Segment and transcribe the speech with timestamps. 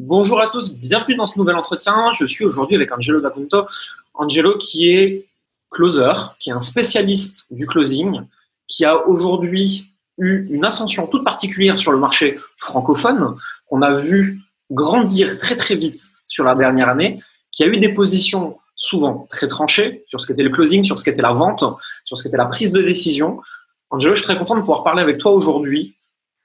[0.00, 2.12] Bonjour à tous, bienvenue dans ce nouvel entretien.
[2.12, 3.66] Je suis aujourd'hui avec Angelo D'Apunto.
[4.14, 5.26] Angelo qui est
[5.72, 8.20] closer, qui est un spécialiste du closing,
[8.68, 13.34] qui a aujourd'hui eu une ascension toute particulière sur le marché francophone,
[13.66, 14.38] qu'on a vu
[14.70, 17.20] grandir très très vite sur la dernière année,
[17.50, 21.04] qui a eu des positions souvent très tranchées sur ce qu'était le closing, sur ce
[21.04, 21.64] qu'était la vente,
[22.04, 23.40] sur ce qu'était la prise de décision.
[23.90, 25.96] Angelo, je suis très content de pouvoir parler avec toi aujourd'hui.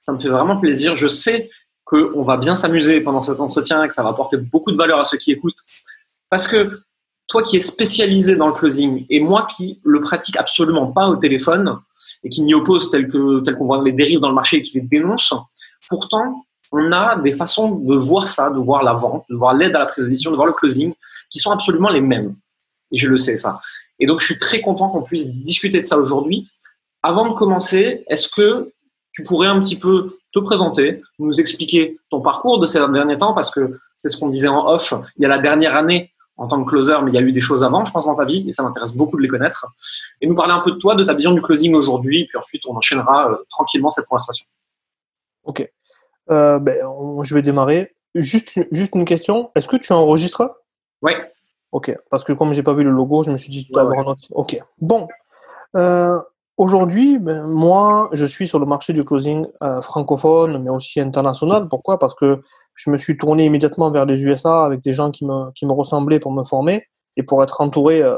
[0.02, 0.96] Ça me fait vraiment plaisir.
[0.96, 1.50] Je sais
[1.84, 5.04] qu'on va bien s'amuser pendant cet entretien, que ça va apporter beaucoup de valeur à
[5.04, 5.60] ceux qui écoutent.
[6.30, 6.82] Parce que
[7.28, 11.16] toi qui es spécialisé dans le closing et moi qui le pratique absolument pas au
[11.16, 11.78] téléphone
[12.22, 14.62] et qui m'y oppose tel que tel qu'on voit les dérives dans le marché et
[14.62, 15.34] qui les dénonce,
[15.88, 19.76] pourtant on a des façons de voir ça, de voir la vente, de voir l'aide
[19.76, 20.92] à la prise de décision, de voir le closing,
[21.30, 22.34] qui sont absolument les mêmes.
[22.90, 23.60] Et je le sais ça.
[23.98, 26.48] Et donc je suis très content qu'on puisse discuter de ça aujourd'hui.
[27.02, 28.72] Avant de commencer, est-ce que
[29.12, 33.34] tu pourrais un petit peu te présenter, nous expliquer ton parcours de ces derniers temps,
[33.34, 34.92] parce que c'est ce qu'on disait en off.
[35.16, 37.30] Il y a la dernière année en tant que closer, mais il y a eu
[37.30, 39.66] des choses avant, je pense, dans ta vie, et ça m'intéresse beaucoup de les connaître.
[40.20, 42.62] Et nous parler un peu de toi, de ta vision du closing aujourd'hui, puis ensuite
[42.66, 44.46] on enchaînera euh, tranquillement cette conversation.
[45.44, 45.70] Ok.
[46.30, 46.76] Euh, ben,
[47.22, 47.94] je vais démarrer.
[48.16, 49.50] Juste, juste une question.
[49.54, 50.42] Est-ce que tu enregistres
[51.02, 51.12] Oui.
[51.70, 51.96] Ok.
[52.10, 54.00] Parce que comme j'ai pas vu le logo, je me suis dit tu dois avoir
[54.00, 54.22] un autre.
[54.30, 54.58] Ok.
[54.80, 55.06] Bon.
[55.76, 56.18] Euh,
[56.56, 61.66] Aujourd'hui, ben, moi, je suis sur le marché du closing euh, francophone, mais aussi international.
[61.68, 61.98] Pourquoi?
[61.98, 62.42] Parce que
[62.74, 65.72] je me suis tourné immédiatement vers les USA avec des gens qui me, qui me
[65.72, 68.16] ressemblaient pour me former et pour être entouré euh,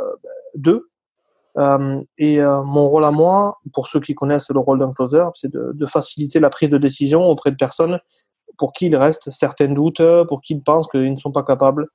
[0.54, 0.90] d'eux.
[1.56, 5.50] Euh, et mon rôle à moi, pour ceux qui connaissent le rôle d'un closer, c'est
[5.50, 7.98] de, de, faciliter la prise de décision auprès de personnes
[8.58, 11.88] pour qui il reste certains doutes, pour qui ils pensent qu'ils ne sont pas capables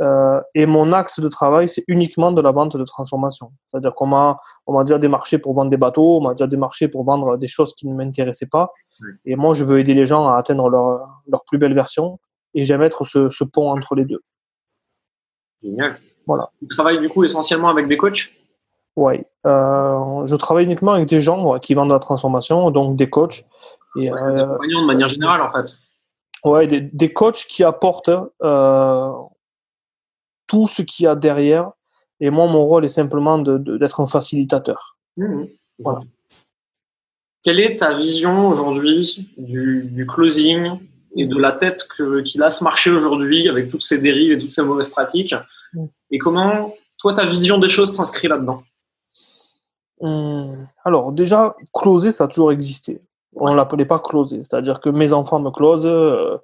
[0.00, 3.52] euh, et mon axe de travail, c'est uniquement de la vente de transformation.
[3.68, 6.88] C'est-à-dire qu'on m'a, on m'a déjà démarché pour vendre des bateaux, on m'a déjà démarché
[6.88, 8.72] pour vendre des choses qui ne m'intéressaient pas.
[9.24, 12.18] Et moi, je veux aider les gens à atteindre leur, leur plus belle version.
[12.54, 14.22] Et j'aime être ce, ce, pont entre les deux.
[15.62, 15.98] Génial.
[16.26, 16.50] Voilà.
[16.60, 18.32] Tu travailles du coup essentiellement avec des coachs?
[18.96, 19.24] Oui.
[19.46, 23.10] Euh, je travaille uniquement avec des gens ouais, qui vendent de la transformation, donc des
[23.10, 23.44] coachs.
[23.96, 25.78] Et, ouais, des euh, de manière générale, en fait.
[26.44, 28.10] Ouais, des, des coachs qui apportent
[28.42, 29.12] euh,
[30.46, 31.72] tout ce qu'il y a derrière.
[32.20, 34.96] Et moi, mon rôle est simplement d'être de, un facilitateur.
[35.16, 35.44] Mmh.
[35.78, 36.00] Voilà.
[37.42, 40.78] Quelle est ta vision aujourd'hui du, du, closing
[41.16, 41.86] et de la tête
[42.24, 45.34] qu'il a ce marché aujourd'hui avec toutes ces dérives et toutes ces mauvaises pratiques?
[45.72, 45.84] Mmh.
[46.10, 48.62] Et comment, toi, ta vision des choses s'inscrit là-dedans?
[50.00, 50.52] Mmh.
[50.84, 53.02] Alors, déjà, closer, ça a toujours existé
[53.36, 54.38] on ne l'appelait pas closer.
[54.38, 56.36] C'est-à-dire que mes enfants me closent, euh,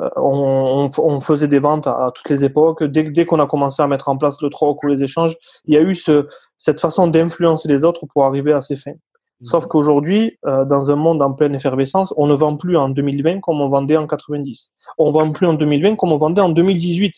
[0.00, 2.84] euh, on, on, faisait des ventes à, toutes les époques.
[2.84, 5.74] Dès, dès qu'on a commencé à mettre en place le troc ou les échanges, il
[5.74, 6.26] y a eu ce,
[6.56, 8.92] cette façon d'influencer les autres pour arriver à ses fins.
[8.92, 9.44] Mmh.
[9.44, 13.40] Sauf qu'aujourd'hui, euh, dans un monde en pleine effervescence, on ne vend plus en 2020
[13.40, 14.72] comme on vendait en 90.
[14.98, 17.14] On vend plus en 2020 comme on vendait en 2018.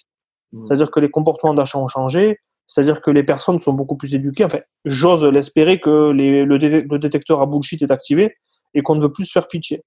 [0.52, 0.66] Mmh.
[0.66, 4.44] C'est-à-dire que les comportements d'achat ont changé, c'est-à-dire que les personnes sont beaucoup plus éduquées.
[4.44, 8.36] Enfin, j'ose l'espérer que les, le, le, détecteur à bullshit est activé
[8.74, 9.84] et qu'on ne veut plus se faire pitcher.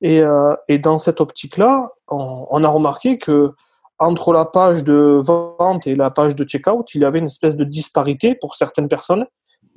[0.00, 3.52] Et, euh, et dans cette optique-là, on, on, a remarqué que
[3.98, 7.56] entre la page de vente et la page de checkout, il y avait une espèce
[7.56, 9.26] de disparité pour certaines personnes.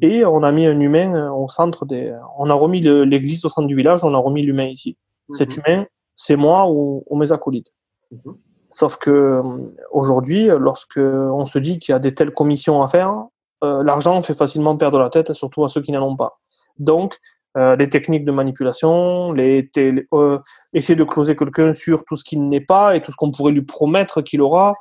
[0.01, 2.15] Et on a mis un humain au centre des.
[2.37, 4.97] On a remis l'église au centre du village, on a remis l'humain ici.
[5.27, 5.33] Mmh.
[5.33, 7.73] Cet humain, c'est moi ou, ou, mes acolytes.
[8.11, 8.31] Mmh.
[8.69, 12.87] Sauf que euh, aujourd'hui, lorsque on se dit qu'il y a des telles commissions à
[12.87, 13.25] faire,
[13.63, 16.39] euh, l'argent fait facilement perdre la tête, surtout à ceux qui n'en ont pas.
[16.79, 17.17] Donc,
[17.57, 19.69] euh, les techniques de manipulation, les,
[20.13, 20.37] euh,
[20.73, 23.51] essayer de closer quelqu'un sur tout ce qu'il n'est pas et tout ce qu'on pourrait
[23.51, 24.75] lui promettre qu'il aura,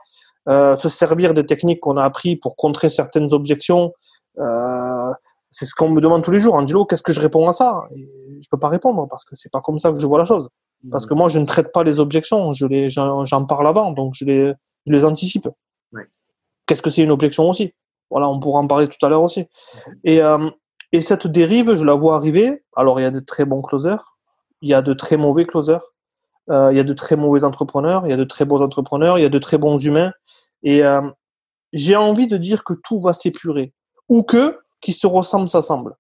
[0.48, 3.92] euh, se servir des techniques qu'on a appris pour contrer certaines objections.
[4.38, 5.12] Euh,
[5.50, 6.54] c'est ce qu'on me demande tous les jours.
[6.54, 7.84] Angelo, qu'est-ce que je réponds à ça?
[7.94, 8.06] Et
[8.42, 10.48] Je peux pas répondre parce que c'est pas comme ça que je vois la chose.
[10.90, 14.14] Parce que moi, je ne traite pas les objections, je les, j'en parle avant, donc
[14.16, 14.52] je les,
[14.86, 15.48] je les anticipe.
[15.92, 16.02] Ouais.
[16.66, 17.72] Qu'est-ce que c'est une objection aussi?
[18.10, 19.46] Voilà, on pourra en parler tout à l'heure aussi.
[20.02, 20.50] Et euh,
[20.92, 22.62] et cette dérive, je la vois arriver.
[22.76, 24.16] Alors, il y a de très bons closers,
[24.60, 25.80] il y a de très mauvais closers,
[26.50, 29.18] euh, il y a de très mauvais entrepreneurs, il y a de très bons entrepreneurs,
[29.18, 30.12] il y a de très bons humains.
[30.62, 31.00] Et euh,
[31.72, 33.72] j'ai envie de dire que tout va s'épurer
[34.08, 35.96] ou que qui se ressemble s'assemble.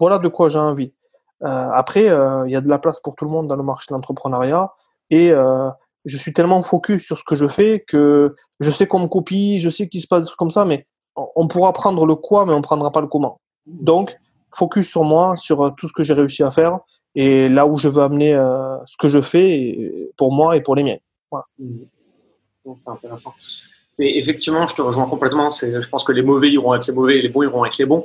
[0.00, 0.94] Voilà de quoi j'ai envie.
[1.42, 3.86] Euh, après, il y a de la place pour tout le monde dans le marché
[3.90, 4.72] de l'entrepreneuriat
[5.10, 5.32] et
[6.04, 9.58] je suis tellement focus sur ce que je fais que je sais qu'on me copie,
[9.58, 10.86] je sais qu'il se passe comme ça, mais
[11.16, 13.40] on pourra prendre le quoi, mais on prendra pas le comment.
[13.66, 14.16] Donc,
[14.54, 16.78] focus sur moi, sur euh, tout ce que j'ai réussi à faire
[17.14, 20.76] et là où je veux amener euh, ce que je fais pour moi et pour
[20.76, 20.98] les miens.
[21.30, 21.46] Voilà.
[21.58, 22.74] Mmh.
[22.78, 23.34] C'est intéressant.
[23.98, 25.50] Et effectivement, je te rejoins complètement.
[25.50, 27.86] Je pense que les mauvais iront avec les mauvais et les bons iront avec les
[27.86, 28.04] bons.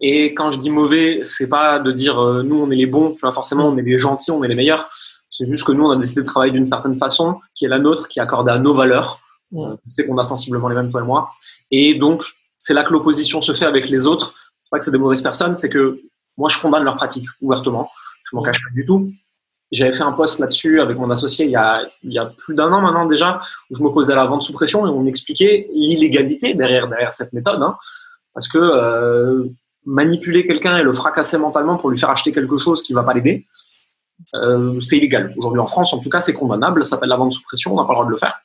[0.00, 3.12] Et quand je dis mauvais, c'est pas de dire euh, nous on est les bons,
[3.12, 4.88] tu vois, forcément on est les gentils, on est les meilleurs.
[5.30, 7.78] C'est juste que nous, on a décidé de travailler d'une certaine façon, qui est la
[7.78, 9.20] nôtre, qui est accordée à nos valeurs.
[9.52, 9.70] Ouais.
[9.88, 11.30] C'est qu'on a sensiblement les mêmes, toi et moi.
[11.70, 12.24] Et donc,
[12.58, 14.34] c'est là que l'opposition se fait avec les autres.
[14.70, 16.00] Pas que c'est des mauvaises personnes, c'est que
[16.36, 17.90] moi, je condamne leur pratique ouvertement.
[18.24, 19.10] Je m'en cache pas du tout.
[19.72, 22.54] J'avais fait un post là-dessus avec mon associé il y a, il y a plus
[22.54, 23.40] d'un an maintenant déjà,
[23.70, 27.32] où je m'opposais à la vente sous pression et on m'expliquait l'illégalité derrière, derrière cette
[27.32, 27.62] méthode.
[27.62, 27.76] Hein,
[28.34, 29.44] parce que euh,
[29.84, 33.14] manipuler quelqu'un et le fracasser mentalement pour lui faire acheter quelque chose qui va pas
[33.14, 33.46] l'aider,
[34.34, 35.34] euh, c'est illégal.
[35.36, 36.84] Aujourd'hui en France, en tout cas, c'est condamnable.
[36.84, 37.72] Ça s'appelle la vente sous pression.
[37.72, 38.40] On n'a pas le droit de le faire.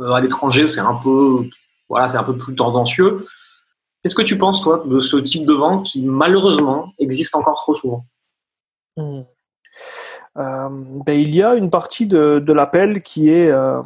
[0.00, 1.44] Euh, à l'étranger, c'est un peu,
[1.88, 3.24] voilà, c'est un peu plus tendancieux.
[4.06, 7.74] Qu'est-ce que tu penses, toi, de ce type de vente qui, malheureusement, existe encore trop
[7.74, 8.04] souvent?
[8.96, 9.22] Hmm.
[10.38, 10.68] Euh,
[11.04, 13.82] ben, il y a une partie de, de l'appel qui est euh,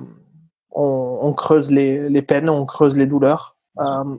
[0.72, 3.56] on, creuse les, les peines, on creuse les douleurs.
[3.78, 4.18] Euh,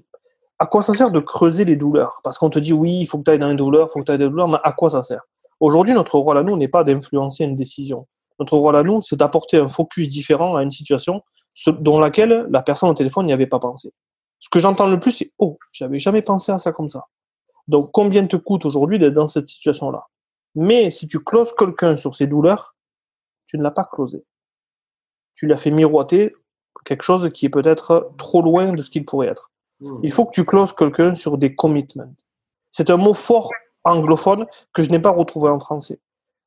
[0.57, 2.19] à quoi ça sert de creuser les douleurs?
[2.23, 3.99] Parce qu'on te dit oui, il faut que tu ailles dans les douleurs, il faut
[3.99, 5.21] que tu ailles dans les douleurs, mais à quoi ça sert?
[5.59, 8.07] Aujourd'hui, notre rôle à nous n'est pas d'influencer une décision.
[8.39, 11.21] Notre rôle à nous, c'est d'apporter un focus différent à une situation
[11.67, 13.93] dont laquelle la personne au téléphone n'y avait pas pensé.
[14.41, 17.07] Ce que j'entends le plus, c'est Oh, j'avais jamais pensé à ça comme ça.
[17.67, 20.07] Donc, combien te coûte aujourd'hui d'être dans cette situation-là?
[20.55, 22.75] Mais si tu closes quelqu'un sur ses douleurs,
[23.45, 24.25] tu ne l'as pas closé.
[25.35, 26.35] Tu l'as fait miroiter
[26.83, 29.51] quelque chose qui est peut-être trop loin de ce qu'il pourrait être.
[30.03, 32.13] Il faut que tu closes quelqu'un sur des commitments.
[32.71, 33.51] C'est un mot fort
[33.83, 35.99] anglophone que je n'ai pas retrouvé en français.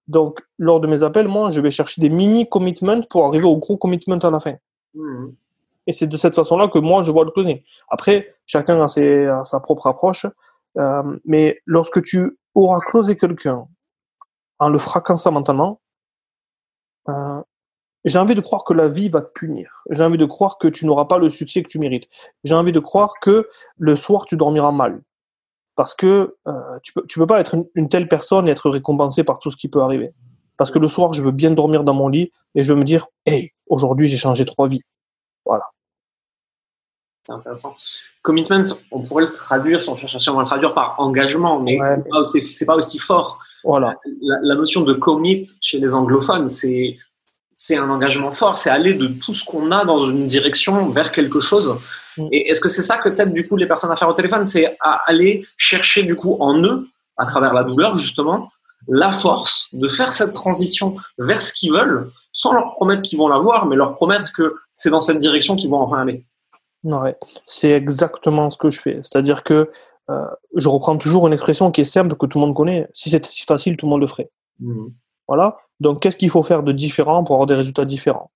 [0.07, 3.57] Donc, lors de mes appels, moi, je vais chercher des mini commitments pour arriver au
[3.57, 4.57] gros commitment à la fin.
[4.95, 5.29] Mmh.
[5.87, 7.61] Et c'est de cette façon-là que moi, je vois le closing.
[7.89, 10.27] Après, chacun a, ses, sa propre approche.
[10.79, 13.67] Euh, mais lorsque tu auras closé quelqu'un
[14.59, 15.81] en le fracassant mentalement,
[17.09, 17.43] euh,
[18.05, 19.85] j'ai envie de croire que la vie va te punir.
[19.91, 22.09] J'ai envie de croire que tu n'auras pas le succès que tu mérites.
[22.45, 23.49] J'ai envie de croire que
[23.79, 25.03] le soir, tu dormiras mal.
[25.77, 28.71] Parce que euh, tu peux, tu peux pas être une, une telle personne et être
[28.71, 30.13] récompensé par tout ce qui peut arriver.
[30.57, 32.85] Parce que le soir, je veux bien dormir dans mon lit et je veux me
[32.85, 34.83] dire, hey, aujourd'hui, j'ai changé trois vies.
[35.45, 35.65] Voilà.
[37.27, 37.75] C'est intéressant.
[38.23, 41.89] Commitment, on pourrait le traduire, si on cherche à le traduire par engagement, mais Ouais.
[41.89, 43.39] c'est pas aussi, c'est pas aussi fort.
[43.65, 43.97] Voilà.
[44.21, 46.99] La, la notion de commit chez les anglophones, c'est
[47.57, 51.13] c'est un engagement fort, c'est aller de tout ce qu'on a dans une direction vers
[51.13, 51.77] quelque chose.
[52.19, 52.27] Mm.
[52.33, 54.45] Et est-ce que c'est ça que peut-être du coup les personnes à faire au téléphone,
[54.45, 58.51] c'est aller chercher du coup en eux, à travers la douleur justement,
[58.89, 63.29] la force de faire cette transition vers ce qu'ils veulent, sans leur promettre qu'ils vont
[63.29, 66.25] l'avoir, mais leur promettre que c'est dans cette direction qu'ils vont enfin aller.
[66.85, 67.17] Ouais,
[67.47, 68.97] c'est exactement ce que je fais.
[68.97, 69.71] C'est-à-dire que
[70.11, 72.87] euh, je reprends toujours une expression qui est simple, que tout le monde connaît.
[72.93, 74.31] Si c'était si facile, tout le monde le ferait.
[75.27, 75.57] Voilà.
[75.81, 78.31] Donc, qu'est-ce qu'il faut faire de différent pour avoir des résultats différents?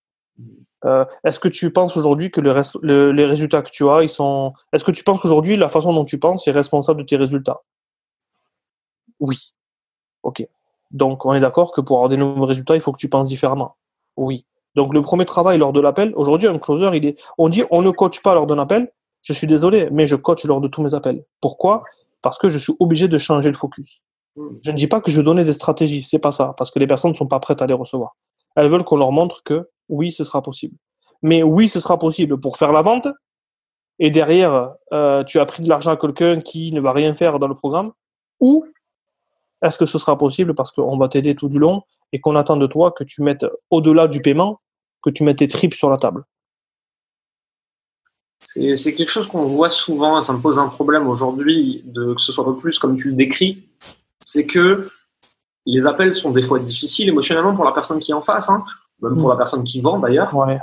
[0.87, 4.09] Euh, Est-ce que tu penses aujourd'hui que le le- les résultats que tu as, ils
[4.09, 4.53] sont.
[4.73, 7.61] Est-ce que tu penses qu'aujourd'hui, la façon dont tu penses est responsable de tes résultats?
[9.21, 9.37] Oui.
[10.23, 10.47] Ok.
[10.91, 13.27] Donc, on est d'accord que pour avoir des nouveaux résultats, il faut que tu penses
[13.27, 13.77] différemment.
[14.17, 14.47] Oui.
[14.75, 17.21] Donc, le premier travail lors de l'appel, aujourd'hui, un closer, il est.
[17.39, 18.93] On dit, on ne coach pas lors d'un appel.
[19.23, 21.25] Je suis désolé, mais je coach lors de tous mes appels.
[21.41, 21.83] Pourquoi?
[22.23, 24.03] Parce que je suis obligé de changer le focus.
[24.63, 26.87] Je ne dis pas que je donner des stratégies, c'est pas ça, parce que les
[26.87, 28.17] personnes ne sont pas prêtes à les recevoir.
[28.55, 30.77] Elles veulent qu'on leur montre que oui, ce sera possible.
[31.23, 33.09] Mais oui, ce sera possible pour faire la vente,
[33.99, 37.39] et derrière, euh, tu as pris de l'argent à quelqu'un qui ne va rien faire
[37.39, 37.93] dans le programme,
[38.41, 38.65] ou
[39.63, 41.83] est-ce que ce sera possible parce qu'on va t'aider tout du long
[42.13, 44.61] et qu'on attend de toi que tu mettes au-delà du paiement,
[45.03, 46.25] que tu mettes tes tripes sur la table.
[48.41, 52.21] C'est quelque chose qu'on voit souvent, et ça me pose un problème aujourd'hui, de que
[52.21, 53.69] ce soit un peu plus comme tu le décris,
[54.21, 54.91] c'est que
[55.67, 58.65] les appels sont des fois difficiles émotionnellement pour la personne qui est en face, hein,
[59.03, 59.33] même pour Mm.
[59.33, 60.35] la personne qui vend d'ailleurs.
[60.35, 60.59] Ouais.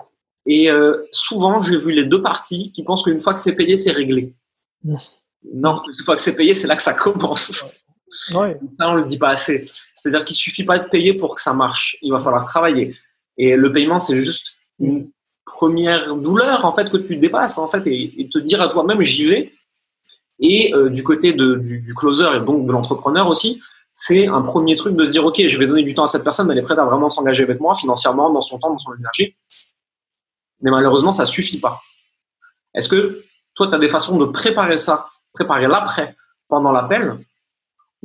[0.48, 3.78] Et euh, souvent, j'ai vu les deux parties qui pensent qu'une fois que c'est payé,
[3.78, 4.34] c'est réglé.
[4.84, 4.96] Mm.
[5.54, 7.72] Non, une fois que c'est payé, c'est là que ça commence.
[8.34, 8.58] Ouais.
[8.80, 9.66] Ça, on le dit pas assez.
[10.06, 11.98] C'est-à-dire qu'il suffit pas de payer pour que ça marche.
[12.04, 12.96] Il va falloir travailler.
[13.40, 15.10] Et le paiement, c'est juste une
[15.46, 19.26] première douleur en fait que tu dépasses en fait et, te dire à toi-même j'y
[19.28, 19.52] vais.
[20.38, 24.96] Et euh, du côté du, closer et donc de l'entrepreneur aussi, c'est un premier truc
[24.96, 26.86] de dire ok, je vais donner du temps à cette personne, elle est prête à
[26.86, 29.36] vraiment s'engager avec moi financièrement, dans son temps, dans son énergie.
[30.62, 31.82] Mais malheureusement, ça suffit pas.
[32.76, 33.24] Est-ce que
[33.56, 36.16] toi, tu as des façons de préparer ça, préparer l'après
[36.48, 37.18] pendant l'appel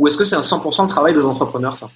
[0.00, 1.90] ou est-ce que c'est un 100% le travail des entrepreneurs, ça?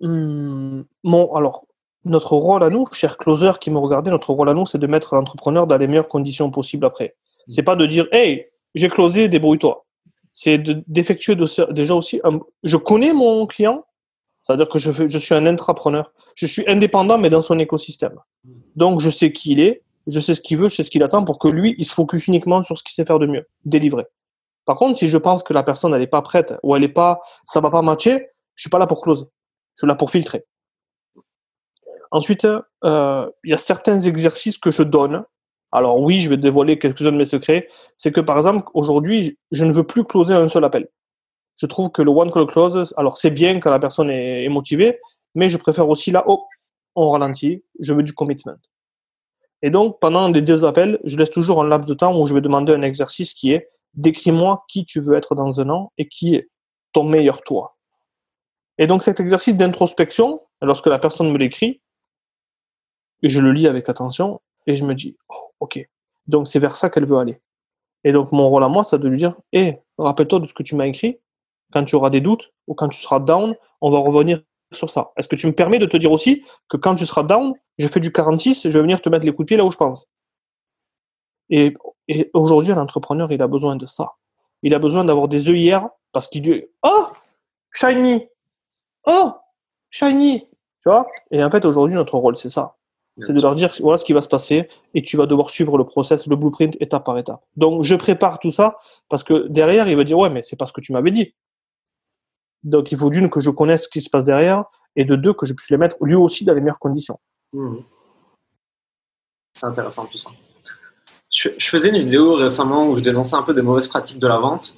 [0.00, 1.66] Bon, alors,
[2.04, 4.86] notre rôle à nous, chers closers qui me regardez, notre rôle à nous, c'est de
[4.86, 7.16] mettre l'entrepreneur dans les meilleures conditions possibles après.
[7.48, 9.84] C'est pas de dire, hey, j'ai closé, débrouille-toi.
[10.32, 13.84] C'est de- d'effectuer de- déjà aussi, un- je connais mon client,
[14.42, 16.12] c'est-à-dire que je, je suis un intrapreneur.
[16.36, 18.12] Je suis indépendant, mais dans son écosystème.
[18.76, 21.02] Donc, je sais qui il est, je sais ce qu'il veut, je sais ce qu'il
[21.02, 23.46] attend pour que lui, il se focus uniquement sur ce qu'il sait faire de mieux,
[23.64, 24.04] délivrer.
[24.66, 26.88] Par contre, si je pense que la personne, elle est pas prête, ou elle est
[26.88, 29.26] pas, ça va pas matcher, je suis pas là pour closer.
[29.74, 30.44] Je suis là pour filtrer.
[32.10, 32.46] Ensuite,
[32.84, 35.24] euh, il y a certains exercices que je donne.
[35.72, 37.68] Alors oui, je vais dévoiler quelques-uns de mes secrets.
[37.96, 40.88] C'est que par exemple, aujourd'hui, je ne veux plus closer un seul appel.
[41.56, 44.98] Je trouve que le one call close, alors c'est bien quand la personne est, motivée,
[45.34, 46.44] mais je préfère aussi là, oh,
[46.94, 48.56] on ralentit, je veux du commitment.
[49.62, 52.34] Et donc, pendant les deux appels, je laisse toujours un laps de temps où je
[52.34, 56.08] vais demander un exercice qui est décris-moi qui tu veux être dans un an et
[56.08, 56.48] qui est
[56.92, 57.76] ton meilleur toi.
[58.78, 61.80] Et donc, cet exercice d'introspection, lorsque la personne me l'écrit,
[63.22, 65.88] je le lis avec attention et je me dis, oh, ok,
[66.26, 67.40] donc c'est vers ça qu'elle veut aller.
[68.04, 70.62] Et donc, mon rôle à moi, c'est de lui dire, hé, rappelle-toi de ce que
[70.62, 71.18] tu m'as écrit,
[71.72, 75.12] quand tu auras des doutes ou quand tu seras down, on va revenir sur ça.
[75.16, 77.88] Est-ce que tu me permets de te dire aussi que quand tu seras down, je
[77.88, 79.76] fais du 46, je vais venir te mettre les coups de pied là où je
[79.76, 80.08] pense?
[81.50, 81.74] Et,
[82.32, 84.12] aujourd'hui, un entrepreneur, il a besoin de ça.
[84.62, 87.06] Il a besoin d'avoir des œillères parce qu'il dit Oh,
[87.72, 88.28] shiny
[89.06, 89.32] Oh,
[89.90, 90.48] shiny
[90.82, 91.06] Tu vois?
[91.30, 92.76] Et en fait, aujourd'hui, notre rôle, c'est ça.
[93.22, 95.78] C'est de leur dire voilà ce qui va se passer et tu vas devoir suivre
[95.78, 97.42] le process, le blueprint étape par étape.
[97.56, 98.76] Donc, je prépare tout ça
[99.08, 101.34] parce que derrière, il va dire ouais, mais c'est pas ce que tu m'avais dit.
[102.62, 104.64] Donc, il faut d'une que je connaisse ce qui se passe derrière
[104.96, 107.18] et de deux que je puisse les mettre lui aussi dans les meilleures conditions.
[107.54, 107.76] Mmh.
[109.54, 110.30] C'est intéressant tout ça.
[111.36, 114.38] Je, faisais une vidéo récemment où je dénonçais un peu des mauvaises pratiques de la
[114.38, 114.74] vente.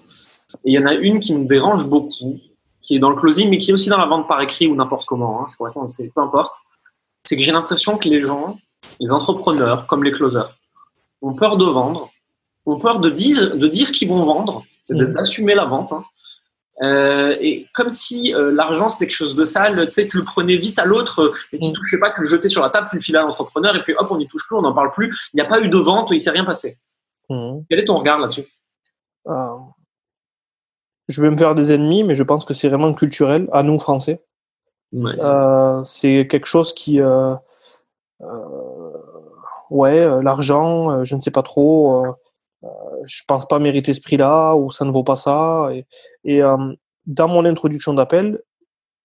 [0.64, 2.40] Et il y en a une qui me dérange beaucoup,
[2.82, 4.74] qui est dans le closing, mais qui est aussi dans la vente par écrit ou
[4.74, 5.42] n'importe comment.
[5.42, 6.56] Hein, c'est peu importe.
[7.22, 8.58] C'est que j'ai l'impression que les gens,
[8.98, 10.58] les entrepreneurs, comme les closers,
[11.22, 12.10] ont peur de vendre,
[12.66, 15.12] ont peur de dire, de dire qu'ils vont vendre, c'est mmh.
[15.12, 15.92] d'assumer la vente.
[15.92, 16.02] Hein.
[16.80, 20.24] Euh, et comme si euh, l'argent c'était quelque chose de sale, tu sais, tu le
[20.24, 21.72] prenais vite à l'autre euh, et tu mm.
[21.72, 23.94] touchais pas, tu le jetais sur la table, tu le filais à l'entrepreneur et puis
[23.98, 25.12] hop, on n'y touche plus, on n'en parle plus.
[25.34, 26.78] Il n'y a pas eu de vente, il s'est rien passé.
[27.28, 27.60] Mm.
[27.68, 28.44] Quel est ton regard là-dessus?
[31.08, 33.78] Je vais me faire des ennemis, mais je pense que c'est vraiment culturel à nous
[33.78, 34.22] Français.
[35.84, 37.00] c'est quelque chose qui,
[39.70, 42.16] ouais, l'argent, je ne sais pas trop
[42.64, 42.68] euh,
[43.04, 45.68] je pense pas mériter ce prix-là ou ça ne vaut pas ça.
[45.72, 45.86] Et,
[46.28, 46.74] euh,
[47.06, 48.40] dans mon introduction d'appel,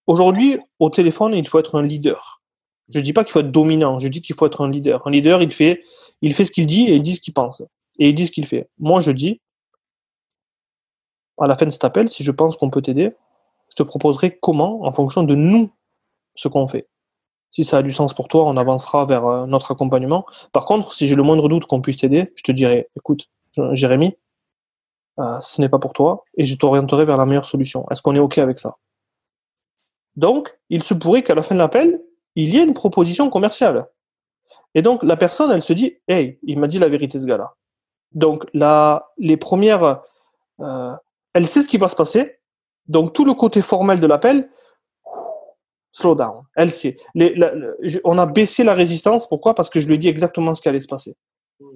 [0.06, 2.42] aujourd'hui, au téléphone, il faut être un leader.
[2.88, 5.06] Je dis pas qu'il faut être dominant, je dis qu'il faut être un leader.
[5.06, 5.82] Un leader, il fait,
[6.20, 7.62] il fait ce qu'il dit et il dit ce qu'il pense.
[7.98, 8.68] Et il dit ce qu'il fait.
[8.78, 9.40] Moi, je dis,
[11.38, 13.12] à la fin de cet appel, si je pense qu'on peut t'aider,
[13.70, 15.70] je te proposerai comment, en fonction de nous,
[16.34, 16.88] ce qu'on fait.
[17.50, 20.26] Si ça a du sens pour toi, on avancera vers euh, notre accompagnement.
[20.52, 23.28] Par contre, si j'ai le moindre doute qu'on puisse t'aider, je te dirai, écoute,
[23.72, 24.16] Jérémy,
[25.20, 27.86] euh, ce n'est pas pour toi et je t'orienterai vers la meilleure solution.
[27.90, 28.76] Est-ce qu'on est OK avec ça?
[30.16, 32.00] Donc, il se pourrait qu'à la fin de l'appel,
[32.36, 33.86] il y ait une proposition commerciale.
[34.74, 37.54] Et donc, la personne, elle se dit, hey, il m'a dit la vérité, ce gars-là.
[38.12, 40.02] Donc, la, les premières,
[40.60, 40.92] euh,
[41.32, 42.38] elle sait ce qui va se passer.
[42.86, 44.50] Donc, tout le côté formel de l'appel,
[45.92, 46.42] slow down.
[46.56, 46.96] Elle sait.
[48.04, 49.28] on a baissé la résistance.
[49.28, 49.54] Pourquoi?
[49.54, 51.16] Parce que je lui ai dit exactement ce qui allait se passer.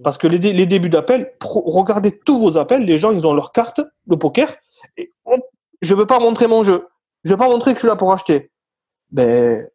[0.02, 3.80] Parce que les, débuts d'appel, regardez tous vos appels, les gens, ils ont leur carte,
[4.06, 4.54] le poker,
[4.96, 5.10] et
[5.80, 6.88] je veux pas montrer mon jeu.
[7.24, 8.50] Je veux pas montrer que je suis là pour acheter.
[9.10, 9.68] Ben,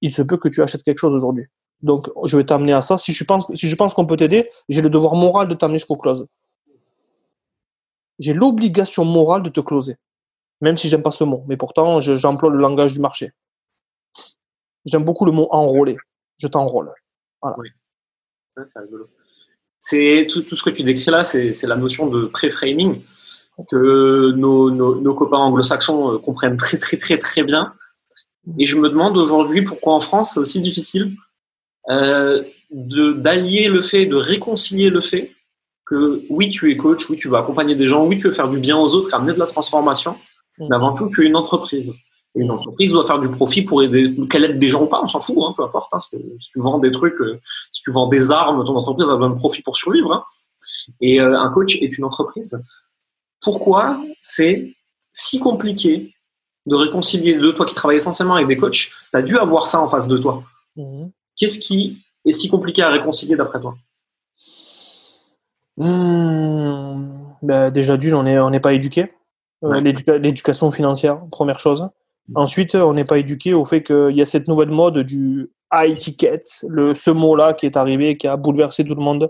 [0.00, 1.46] il, se peut que tu achètes quelque chose aujourd'hui.
[1.82, 2.98] Donc, je vais t'amener à ça.
[2.98, 5.78] Si je pense, si je pense qu'on peut t'aider, j'ai le devoir moral de t'amener
[5.78, 6.26] jusqu'au close.
[8.18, 9.96] J'ai l'obligation morale de te closer.
[10.60, 11.44] Même si j'aime pas ce mot.
[11.48, 13.32] Mais pourtant, j'emploie le langage du marché.
[14.84, 15.96] J'aime beaucoup le mot enrôler.
[16.36, 16.92] Je t'enrôle.
[17.40, 17.56] Voilà.
[19.80, 23.02] C'est tout, tout, ce que tu décris là, c'est la notion de pré-framing
[23.68, 27.74] que nos, nos, nos copains anglo-saxons euh, comprennent très très très très bien.
[28.58, 31.12] Et je me demande aujourd'hui pourquoi en France c'est aussi difficile
[31.90, 35.32] euh, d'allier le fait, de réconcilier le fait
[35.84, 38.48] que oui tu es coach, oui tu vas accompagner des gens, oui tu veux faire
[38.48, 40.16] du bien aux autres, amener de la transformation,
[40.58, 40.66] mm.
[40.70, 41.94] mais avant tout tu es une entreprise
[42.34, 45.08] une entreprise doit faire du profit pour aider, qu'elle aide des gens ou pas, on
[45.08, 45.92] s'en fout, hein, peu importe.
[45.92, 46.00] Hein,
[46.38, 49.30] si tu vends des trucs, euh, si tu vends des armes, ton entreprise a besoin
[49.30, 50.12] de profit pour survivre.
[50.12, 50.24] Hein.
[51.00, 52.60] Et euh, un coach est une entreprise.
[53.40, 54.74] Pourquoi c'est
[55.12, 56.14] si compliqué
[56.66, 59.66] de réconcilier les deux Toi qui travailles essentiellement avec des coachs, tu as dû avoir
[59.66, 60.42] ça en face de toi.
[60.76, 61.10] Mhm.
[61.36, 63.74] Qu'est-ce qui est si compliqué à réconcilier d'après toi?
[65.78, 69.10] Mmh, ben Déjà, d'une, on n'est pas éduqué.
[69.64, 71.88] Euh, l'éducation financière, première chose.
[72.34, 75.96] Ensuite, on n'est pas éduqué au fait qu'il y a cette nouvelle mode du high
[75.96, 79.28] ticket, le, ce mot-là qui est arrivé, qui a bouleversé tout le monde.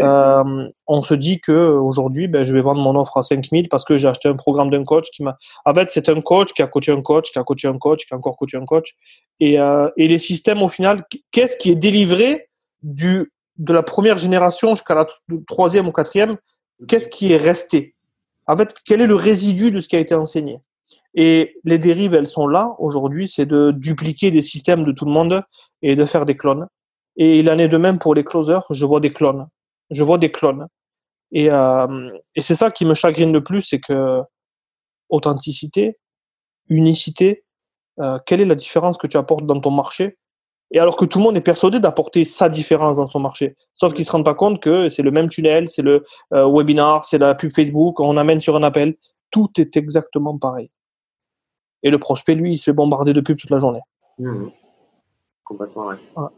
[0.00, 3.84] Euh, on se dit que aujourd'hui, ben, je vais vendre mon offre à 5000 parce
[3.84, 5.38] que j'ai acheté un programme d'un coach qui m'a.
[5.64, 8.04] En fait, c'est un coach qui a coaché un coach, qui a coaché un coach,
[8.06, 8.94] qui a encore coaché un coach.
[9.40, 12.48] Et, euh, et les systèmes, au final, qu'est-ce qui est délivré
[12.82, 15.06] du, de la première génération jusqu'à la
[15.46, 16.36] troisième ou quatrième?
[16.88, 17.94] Qu'est-ce qui est resté?
[18.46, 20.60] En fait, quel est le résidu de ce qui a été enseigné?
[21.16, 25.10] Et les dérives, elles sont là aujourd'hui, c'est de dupliquer des systèmes de tout le
[25.10, 25.42] monde
[25.80, 26.68] et de faire des clones.
[27.16, 28.66] Et il en est de même pour les closers.
[28.68, 29.48] Je vois des clones.
[29.90, 30.66] Je vois des clones.
[31.32, 34.20] Et, euh, c'est ça qui me chagrine le plus, c'est que
[35.08, 35.96] authenticité,
[36.68, 37.44] unicité,
[38.00, 40.18] euh, quelle est la différence que tu apportes dans ton marché?
[40.70, 43.94] Et alors que tout le monde est persuadé d'apporter sa différence dans son marché, sauf
[43.94, 46.04] qu'ils se rendent pas compte que c'est le même tunnel, c'est le
[46.34, 48.96] euh, webinar, c'est la pub Facebook, on amène sur un appel,
[49.30, 50.70] tout est exactement pareil.
[51.82, 53.80] Et le prospect, lui, il se fait bombarder de pubs toute la journée.
[54.18, 54.46] Mmh.
[55.44, 55.96] Complètement, ouais.
[56.16, 56.28] ouais.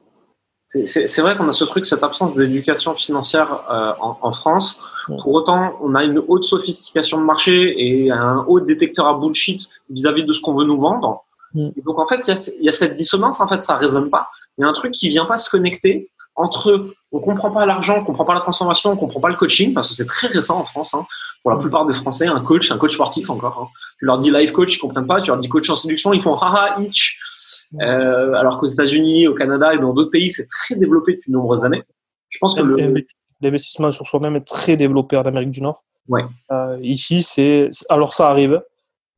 [0.85, 4.83] C'est vrai qu'on a ce truc, cette absence d'éducation financière euh, en, en, France.
[5.07, 9.67] Pour autant, on a une haute sophistication de marché et un haut détecteur à bullshit
[9.89, 11.25] vis-à-vis -vis de ce qu'on veut nous vendre.
[11.55, 11.69] Mm.
[11.75, 13.41] Et donc en fait, il y, y, a cette dissonance.
[13.41, 14.29] En fait, ça résonne pas.
[14.59, 17.99] Il y a un truc qui vient pas se connecter entre on comprend pas l'argent,
[17.99, 20.59] on comprend pas la transformation, on comprend pas le coaching parce que c'est très récent
[20.59, 20.95] en France.
[20.95, 21.07] Hein.
[21.43, 21.61] Pour la mm.
[21.61, 23.59] plupart des Français, un coach, un coach sportif encore.
[23.61, 23.69] Hein.
[23.99, 25.21] Tu leur dis life coach, ils comprennent pas.
[25.21, 27.19] Tu leur dis coach en séduction, ils font haha itch.
[27.81, 31.37] Euh, alors qu'aux États-Unis, au Canada et dans d'autres pays, c'est très développé depuis de
[31.37, 31.83] nombreuses années.
[32.29, 32.63] Je pense que
[33.41, 35.85] l'investissement sur soi-même est très développé en Amérique du Nord.
[36.09, 36.25] Ouais.
[36.51, 38.63] Euh, ici, c'est alors ça arrive.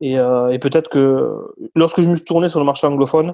[0.01, 1.37] Et, euh, et peut-être que
[1.75, 3.33] lorsque je me suis tourné sur le marché anglophone,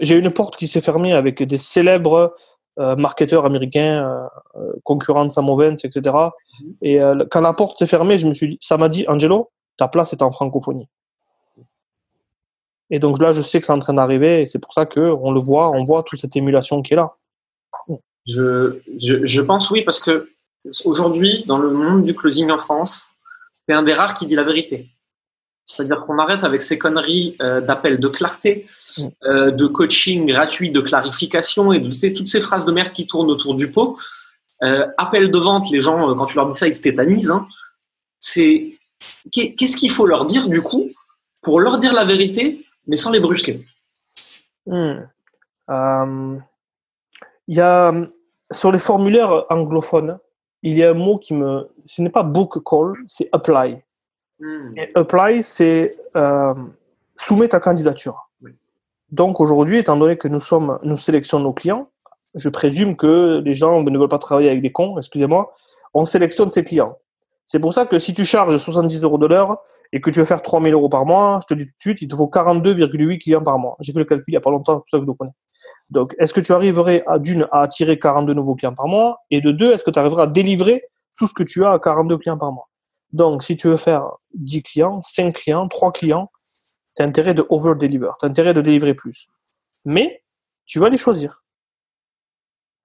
[0.00, 2.34] j'ai une porte qui s'est fermée avec des célèbres
[2.78, 6.00] euh, marketeurs américains, euh, concurrents de Samovens, etc.
[6.02, 6.74] Mm-hmm.
[6.82, 7.00] Et
[7.30, 10.12] quand la porte s'est fermée, je me suis dit, ça m'a dit, Angelo, ta place
[10.12, 10.88] est en francophonie.
[12.90, 15.32] Et donc là, je sais que c'est en train d'arriver, et c'est pour ça qu'on
[15.32, 17.14] le voit, on voit toute cette émulation qui est là.
[18.26, 20.30] Je, je, je pense oui, parce que
[20.84, 23.10] aujourd'hui, dans le monde du closing en France,
[23.66, 24.93] c'est un des rares qui dit la vérité.
[25.66, 28.66] C'est-à-dire qu'on arrête avec ces conneries euh, d'appel de clarté,
[28.98, 29.02] mm.
[29.24, 33.30] euh, de coaching gratuit, de clarification et de toutes ces phrases de merde qui tournent
[33.30, 33.98] autour du pot.
[34.62, 37.30] Euh, appel de vente, les gens, euh, quand tu leur dis ça, ils se tétanisent.
[37.30, 37.46] Hein.
[38.18, 38.78] C'est
[39.32, 40.90] qu'est-ce qu'il faut leur dire du coup
[41.42, 43.64] pour leur dire la vérité mais sans les brusquer?
[44.68, 46.36] Euh,
[47.48, 47.92] il y a,
[48.50, 50.16] sur les formulaires anglophones,
[50.62, 51.68] il y a un mot qui me.
[51.86, 53.82] Ce n'est pas book call, c'est apply.
[54.40, 54.76] Hmm.
[54.76, 56.54] Et apply, c'est euh,
[57.16, 58.30] soumettre ta candidature.
[59.10, 61.88] Donc aujourd'hui, étant donné que nous sommes, nous sélectionnons nos clients,
[62.34, 65.54] je présume que les gens ne veulent pas travailler avec des cons, excusez-moi,
[65.92, 66.98] on sélectionne ses clients.
[67.46, 69.58] C'est pour ça que si tu charges 70 euros de l'heure
[69.92, 72.02] et que tu veux faire 3000 euros par mois, je te dis tout de suite,
[72.02, 73.76] il te faut 42,8 clients par mois.
[73.80, 75.14] J'ai fait le calcul il n'y a pas longtemps, c'est pour ça que je le
[75.14, 75.34] connais.
[75.90, 79.18] Donc, est-ce que tu arriverais à d'une à attirer 42 nouveaux clients par mois?
[79.30, 80.84] Et de deux, est-ce que tu arriveras à délivrer
[81.16, 82.68] tout ce que tu as à 42 clients par mois?
[83.14, 86.32] Donc, si tu veux faire 10 clients, 5 clients, 3 clients,
[86.96, 89.28] tu as intérêt de over-deliver, tu as intérêt de délivrer plus.
[89.86, 90.24] Mais
[90.66, 91.44] tu vas les choisir.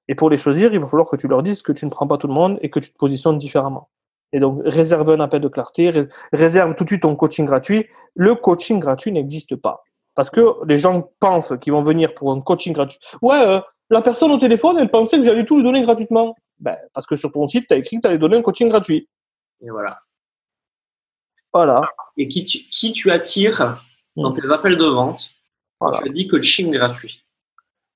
[0.07, 2.05] Et pour les choisir, il va falloir que tu leur dises que tu ne prends
[2.05, 3.89] pas tout le monde et que tu te positionnes différemment.
[4.31, 7.87] Et donc, réserve un appel de clarté, réserve tout de suite ton coaching gratuit.
[8.13, 9.83] Le coaching gratuit n'existe pas.
[10.13, 12.99] Parce que les gens pensent qu'ils vont venir pour un coaching gratuit.
[13.23, 16.35] Ouais, euh, la personne au téléphone, elle pensait que j'allais tout lui donner gratuitement.
[16.59, 18.69] Ben, parce que sur ton site, tu as écrit que tu allais donner un coaching
[18.69, 19.09] gratuit.
[19.61, 19.99] Et voilà.
[21.53, 21.81] Voilà.
[22.17, 23.83] Et qui tu, qui tu attires
[24.15, 25.31] dans tes appels de vente
[25.79, 25.99] voilà.
[25.99, 27.23] tu as dit coaching gratuit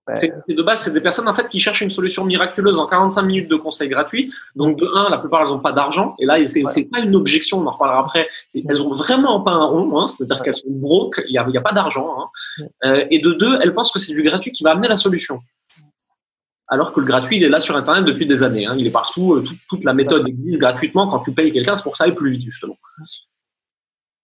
[0.08, 3.50] de base, c'est des personnes en fait qui cherchent une solution miraculeuse en 45 minutes
[3.50, 4.34] de conseils gratuits.
[4.56, 6.88] Donc de un, la plupart elles n'ont pas d'argent et là c'est ouais.
[6.92, 8.28] pas une objection, on en reparlera après.
[8.54, 11.72] Elles ont vraiment pas un rond, hein, c'est-à-dire qu'elles sont broke, il y a, pas
[11.72, 12.16] d'argent.
[12.18, 12.66] Hein.
[12.86, 15.40] Euh, et de deux, elles pensent que c'est du gratuit qui va amener la solution.
[16.68, 18.66] Alors que le gratuit, il est là sur Internet depuis des années.
[18.66, 18.76] Hein.
[18.78, 19.36] Il est partout.
[19.36, 21.08] Euh, toute, toute la méthode existe gratuitement.
[21.08, 22.78] Quand tu payes quelqu'un, c'est pour que ça aille plus vite justement.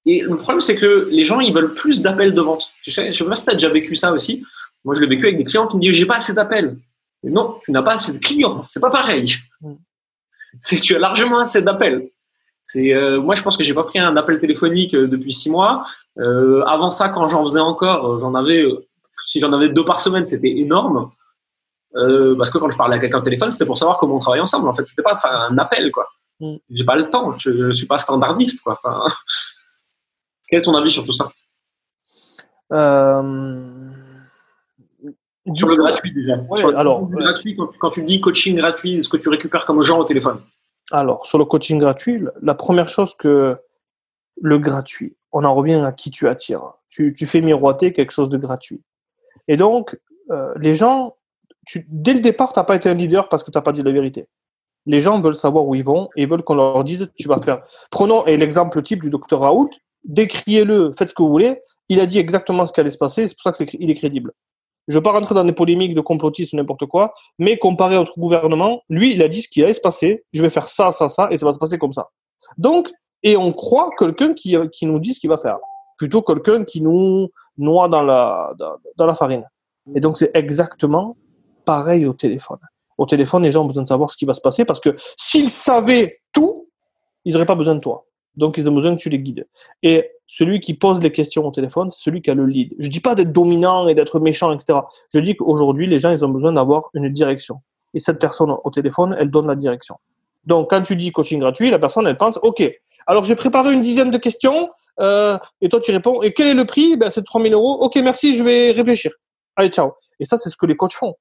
[0.06, 2.70] Et le problème, c'est que les gens, ils veulent plus d'appels de vente.
[2.84, 4.44] Tu sais, je sais pas si tu as déjà vécu ça aussi.
[4.86, 6.78] Moi, je l'ai vécu avec des clients qui me disent j'ai pas assez d'appels.
[7.24, 8.64] Non, tu n'as pas assez de clients.
[8.68, 9.26] C'est pas pareil.
[10.60, 12.10] C'est tu as largement assez d'appels.
[12.64, 15.50] C'est euh, moi, je pense que j'ai pas pris un appel téléphonique euh, depuis six
[15.50, 15.84] mois.
[16.18, 18.66] Euh, avant ça, quand j'en faisais encore, j'en avais.
[19.28, 21.12] Si j'en avais deux par semaine, c'était énorme.
[22.38, 24.42] parce que quand je parlais à quelqu'un au téléphone, c'était pour savoir comment on travaillait
[24.42, 24.70] ensemble.
[24.70, 26.08] En fait, c'était pas un appel, quoi.
[26.40, 26.56] Mm.
[26.72, 27.32] J'ai pas le temps.
[27.34, 28.80] Je, je suis pas standardiste, quoi.
[28.82, 29.08] Enfin,
[30.50, 31.32] quel est ton avis sur tout ça?
[35.54, 36.38] Sur le gratuit déjà.
[36.76, 39.82] alors, le gratuit, quand tu, quand tu, dis coaching gratuit, ce que tu récupères comme
[39.84, 40.42] gens au téléphone?
[40.92, 43.58] Alors, sur le coaching gratuit, la première chose que
[44.42, 46.74] le gratuit, on en revient à qui tu attires.
[46.90, 48.82] Tu, tu fais miroiter quelque chose de gratuit.
[49.48, 50.00] Et donc,
[50.32, 51.16] euh, les gens,
[51.66, 53.72] tu, dès le départ, tu n'as pas été un leader parce que tu n'as pas
[53.72, 54.28] dit la vérité.
[54.86, 57.64] Les gens veulent savoir où ils vont et veulent qu'on leur dise tu vas faire.
[57.92, 59.70] Prenons l'exemple type du docteur Raoult,
[60.04, 61.62] décriez-le, faites ce que vous voulez.
[61.90, 63.96] Il a dit exactement ce qui allait se passer, c'est pour ça qu'il est, est
[63.96, 64.32] crédible.
[64.88, 67.96] Je ne veux pas rentrer dans des polémiques de complotistes ou n'importe quoi, mais comparé
[67.96, 70.68] à notre gouvernement, lui, il a dit ce qui allait se passer, je vais faire
[70.68, 72.10] ça, ça, ça, et ça va se passer comme ça.
[72.58, 72.90] Donc,
[73.22, 75.58] et on croit quelqu'un qui, qui nous dit ce qu'il va faire,
[75.98, 79.46] plutôt quelqu'un qui nous noie dans la, dans, dans la farine.
[79.96, 81.18] Et donc, c'est exactement
[81.66, 82.60] pareil au téléphone.
[82.98, 84.96] Au téléphone, les gens ont besoin de savoir ce qui va se passer parce que
[85.18, 86.68] s'ils savaient tout,
[87.26, 88.06] ils n'auraient pas besoin de toi.
[88.40, 89.48] Donc, ils ont besoin que tu les guides.
[89.84, 92.74] Et celui qui pose les questions au téléphone, c'est celui qui a le lead.
[92.80, 94.80] Je dis pas d'être dominant et d'être méchant, etc.
[95.14, 97.62] Je dis qu'aujourd'hui, les gens, ils ont besoin d'avoir une direction.
[97.94, 99.98] Et cette personne au téléphone, elle donne la direction.
[100.46, 102.64] Donc, quand tu dis coaching gratuit, la personne, elle pense, OK,
[103.08, 106.54] alors j'ai préparé une dizaine de questions, euh, et toi, tu réponds, et quel est
[106.54, 106.96] le prix?
[106.96, 107.82] Ben, C'est 3000 euros.
[107.82, 109.12] OK, merci, je vais réfléchir.
[109.56, 109.94] Allez, ciao.
[110.20, 111.16] Et ça, c'est ce que les coachs font.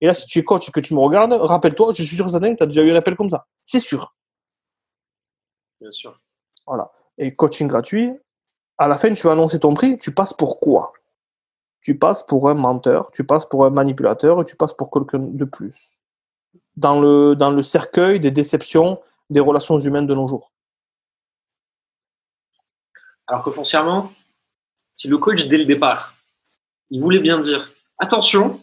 [0.00, 2.26] Et là, si tu es coach et que tu me regardes, rappelle-toi, je suis sûr
[2.26, 3.46] que tu as déjà eu un appel comme ça.
[3.62, 4.14] C'est sûr.
[5.80, 6.18] Bien sûr.
[6.66, 6.88] Voilà.
[7.18, 8.12] Et coaching gratuit,
[8.78, 10.92] à la fin, tu vas annoncer ton prix, tu passes pour quoi?
[11.80, 15.18] Tu passes pour un menteur, tu passes pour un manipulateur et tu passes pour quelqu'un
[15.18, 15.98] de plus.
[16.76, 19.00] Dans le, dans le cercueil des déceptions
[19.30, 20.52] des relations humaines de nos jours.
[23.26, 24.12] Alors que foncièrement,
[24.94, 26.14] si le coach, dès le départ,
[26.90, 28.60] il voulait bien dire attention,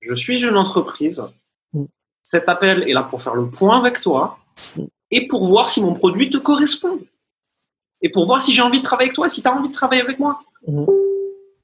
[0.00, 1.24] je suis une entreprise,
[1.72, 1.84] Mm.
[2.24, 4.38] cet appel est là pour faire le point avec toi
[4.76, 4.84] Mm.
[5.12, 6.98] et pour voir si mon produit te correspond.
[8.02, 9.74] Et pour voir si j'ai envie de travailler avec toi, si tu as envie de
[9.74, 10.40] travailler avec moi.
[10.66, 10.86] Mhm.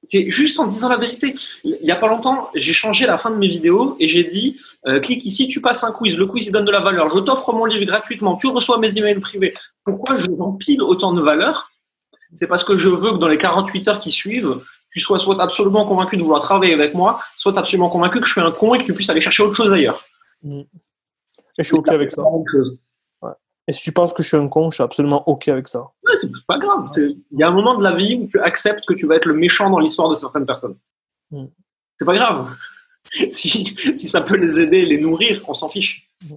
[0.07, 1.35] C'est juste en disant la vérité.
[1.65, 4.57] Il n'y a pas longtemps, j'ai changé la fin de mes vidéos et j'ai dit
[4.87, 6.17] euh, clique ici, tu passes un quiz.
[6.17, 7.09] Le quiz, il donne de la valeur.
[7.09, 8.37] Je t'offre mon livre gratuitement.
[8.37, 9.53] Tu reçois mes emails privés.
[9.85, 11.73] Pourquoi je j'empile autant de valeur?
[12.35, 15.41] C'est parce que je veux que dans les 48 heures qui suivent, tu sois soit
[15.43, 18.75] absolument convaincu de vouloir travailler avec moi, soit absolument convaincu que je suis un con
[18.75, 20.05] et que tu puisses aller chercher autre chose ailleurs.
[20.45, 20.67] Et
[21.59, 22.23] je suis OK avec ça.
[22.51, 22.81] Chose.
[23.69, 25.81] Et si tu penses que je suis un con, je suis absolument OK avec ça.
[26.07, 26.89] Ouais, c'est pas grave.
[26.97, 29.27] Il y a un moment de la vie où tu acceptes que tu vas être
[29.27, 30.77] le méchant dans l'histoire de certaines personnes.
[31.31, 31.47] Mm.
[31.99, 32.49] C'est pas grave.
[33.29, 36.11] Si, si ça peut les aider, les nourrir, on s'en fiche.
[36.25, 36.35] Mm.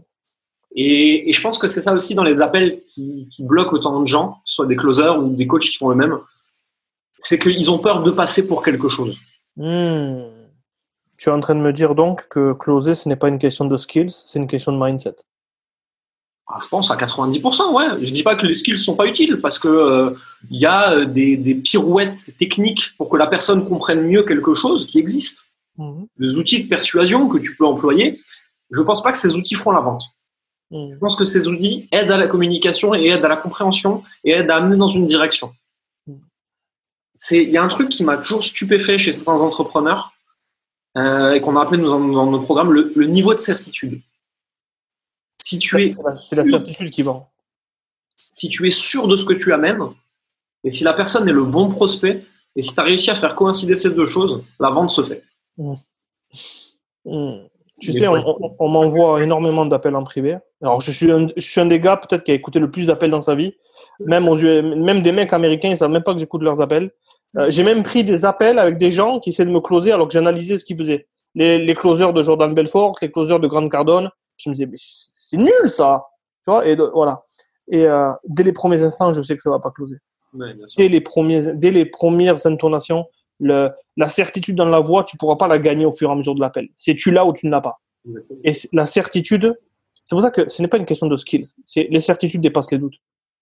[0.76, 4.00] Et, et je pense que c'est ça aussi dans les appels qui, qui bloquent autant
[4.00, 6.20] de gens, soit des closers ou des coachs qui font le même.
[7.18, 9.18] C'est qu'ils ont peur de passer pour quelque chose.
[9.56, 10.22] Hmm.
[11.18, 13.66] Tu es en train de me dire donc que closer, ce n'est pas une question
[13.66, 15.16] de skills, c'est une question de mindset.
[16.52, 18.04] Ah, Je pense à 90%, ouais.
[18.06, 20.12] Je dis pas que les skills sont pas utiles parce que euh,
[20.50, 24.86] y a euh, des, des pirouettes techniques pour que la personne comprenne mieux quelque chose
[24.86, 25.44] qui existent.
[25.80, 26.08] Mhm.
[26.18, 28.22] des outils de persuasion que tu peux employer.
[28.70, 30.04] Je pense pas que ces outils font la vente.
[30.72, 30.92] Mhm.
[30.94, 34.32] Je pense que ces outils aident à la communication et aident à la compréhension et
[34.32, 35.54] aident à amener dans une direction.
[37.16, 40.14] C'est, il y a un truc qui m'a toujours stupéfait chez certains entrepreneurs
[40.98, 44.02] euh, et qu'on a appelé dans, dans nos programmes le, le niveau de certitude.
[45.42, 47.30] Si tu es C'est la- certitude qui vend.
[48.32, 49.82] si tu es sûr de ce que tu amènes,
[50.64, 52.24] et si la personne est le bon prospect,
[52.56, 55.24] et si tu as réussi à faire coïncider ces deux choses, la vente se fait.
[55.58, 55.76] Hmm.
[57.82, 58.22] Tu Mais sais, on, ouais.
[58.26, 60.38] on- on m'envoie énormément d'appels en privé.
[60.62, 62.86] Alors, je suis un, je suis un des gars peut-être qui a écouté le plus
[62.88, 63.54] d'appels dans sa vie.
[64.02, 66.92] Même, aux, même des mecs américains, ils savent même pas que j'écoute leurs appels.
[67.38, 70.08] Euh, j'ai même pris des appels avec des gens qui essaient de me closer alors
[70.08, 71.08] que j'analysais ce qu'ils faisaient.
[71.36, 74.10] Les, les closers de Jordan Belfort, les closers de Grande Cardone.
[74.38, 74.78] Je me disais, mais
[75.30, 76.06] c'est nul ça.
[76.44, 77.16] Tu vois, et de- voilà.
[77.72, 79.98] Et euh, dès les premiers instants, je sais que ça va pas closer.
[80.34, 80.78] Ouais, bien sûr.
[80.78, 83.06] Dès les, premiers, dès les premières intonations,
[83.40, 86.16] le, la certitude dans la voix, tu pourras pas la gagner au fur et à
[86.16, 86.70] mesure de l'appel.
[86.78, 87.80] C'est tu l'as ou tu ne l'as pas.
[88.08, 88.40] Exactement.
[88.44, 89.58] Et la certitude,
[90.06, 91.48] c'est pour ça que ce n'est pas une question de skills.
[91.66, 92.96] C'est les certitudes dépassent les doutes.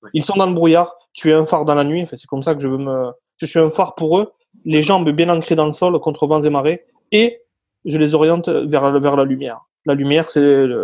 [0.03, 0.09] Ouais.
[0.13, 0.95] Ils sont dans le brouillard.
[1.13, 2.03] Tu es un phare dans la nuit.
[2.03, 3.11] Enfin, c'est comme ça que je veux me.
[3.37, 4.31] Je suis un phare pour eux.
[4.65, 6.85] Les jambes bien ancrées dans le sol contre vents et marées.
[7.11, 7.41] Et
[7.85, 9.61] je les oriente vers, vers la lumière.
[9.87, 10.41] La lumière, c'est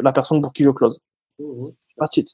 [0.08, 1.00] la personne pour qui je close.
[1.40, 1.72] Mhm.
[1.98, 2.30] That's it.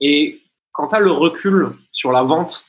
[0.00, 0.40] Et
[0.72, 2.64] quand tu as le recul sur la vente,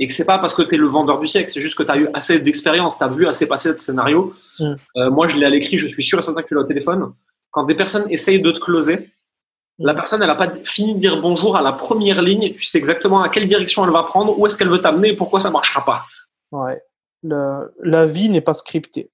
[0.00, 1.82] et que c'est pas parce que tu es le vendeur du siècle, c'est juste que
[1.82, 4.32] tu as eu assez d'expérience, tu as vu assez passer de scénarios.
[4.60, 4.74] Mm.
[4.96, 6.64] Euh, moi, je l'ai à l'écrit, je suis sûr et certain que tu l'as au
[6.64, 7.12] téléphone.
[7.50, 9.10] Quand des personnes essayent de te closer,
[9.78, 9.96] la Mm.
[9.96, 13.22] personne, elle n'a pas fini de dire bonjour à la première ligne, tu sais exactement
[13.22, 15.84] à quelle direction elle va prendre, où est-ce qu'elle veut t'amener et pourquoi ça marchera
[15.84, 16.04] pas.
[16.52, 16.80] Ouais.
[17.24, 19.10] Le- la vie n'est pas scriptée.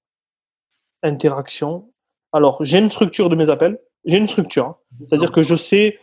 [1.03, 1.91] Interaction.
[2.35, 3.79] Alors, j'ai une structure de mes appels.
[4.05, 4.67] J'ai une structure.
[4.67, 4.77] hein.
[5.09, 5.99] C'est-à-dire que je sais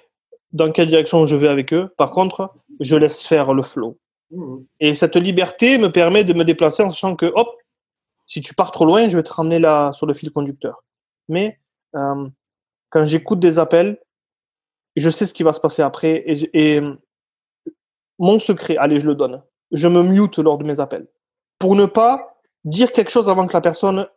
[0.53, 1.89] dans quelle direction je vais avec eux.
[1.97, 3.99] Par contre, je laisse faire le flow.
[4.31, 4.65] Mhm.
[4.79, 7.49] Et cette liberté me permet de me déplacer en sachant que, hop,
[8.25, 10.85] si tu pars trop loin, je vais te ramener là sur le fil conducteur.
[11.27, 11.59] Mais
[11.95, 12.25] euh,
[12.89, 13.99] quand j'écoute des appels,
[14.95, 16.23] je sais ce qui va se passer après.
[16.53, 16.95] Et, euh,
[18.19, 19.43] mon secret, allez, je le donne.
[19.71, 21.07] Je me mute lors de mes appels.
[21.59, 24.07] Pour ne pas dire quelque chose avant que la personne.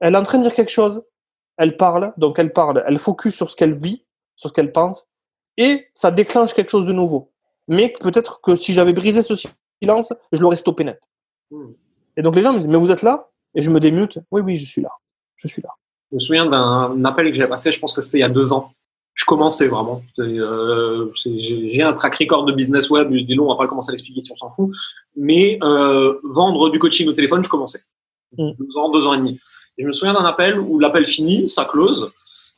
[0.00, 1.02] Elle est en train de dire quelque chose,
[1.56, 4.04] elle parle, donc elle parle, elle focus sur ce qu'elle vit,
[4.36, 5.08] sur ce qu'elle pense,
[5.56, 7.30] et ça déclenche quelque chose de nouveau.
[7.68, 9.34] Mais peut-être que si j'avais brisé ce
[9.80, 11.00] silence, je l'aurais stoppé net.
[11.50, 11.74] Mhm.
[12.16, 13.30] Et donc les gens me disent, mais vous êtes là?
[13.54, 14.18] Et je me démute.
[14.30, 14.90] Oui, oui, je suis là.
[15.36, 15.70] Je suis là.
[16.10, 18.28] Je me souviens d'un appel que j'ai passé, je pense que c'était il y a
[18.28, 18.72] deux ans.
[19.14, 20.02] Je commençais vraiment.
[20.18, 23.90] Euh, J'ai un track record de business web, je dis non, on va pas commencer
[23.90, 24.70] à l'expliquer si on s'en fout.
[25.16, 27.78] Mais euh, vendre du coaching au téléphone, je commençais.
[28.36, 28.50] Mm.
[28.58, 29.40] Deux ans, deux ans et demi.
[29.78, 32.12] Je me souviens d'un appel où l'appel finit, ça close.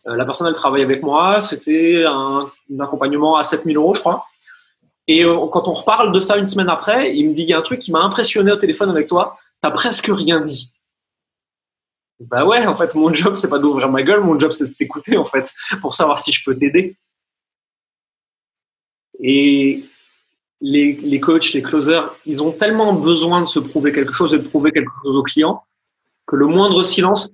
[0.06, 1.40] Euh, la personne, elle travaille avec moi.
[1.40, 4.24] C'était un, accompagnement à 7000 euros, je crois.
[5.08, 7.54] Et euh, quand on reparle de ça une semaine après, il me dit il y
[7.54, 9.38] a un truc qui m'a impressionné au téléphone avec toi.
[9.62, 10.72] T'as presque rien dit.
[12.20, 14.74] Bah ouais, en fait, mon job, c'est pas d'ouvrir ma gueule, mon job, c'est de
[14.74, 16.96] t'écouter, en fait, pour savoir si je peux t'aider.
[19.20, 19.84] Et
[20.60, 24.38] les, les, coachs, les closers, ils ont tellement besoin de se prouver quelque chose et
[24.38, 25.62] de prouver quelque chose au client
[26.26, 27.32] que le moindre silence,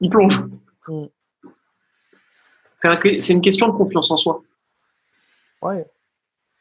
[0.00, 0.44] il plonge.
[0.88, 1.04] Mm.
[2.76, 4.42] C'est une question de confiance en soi.
[5.62, 5.86] Ouais.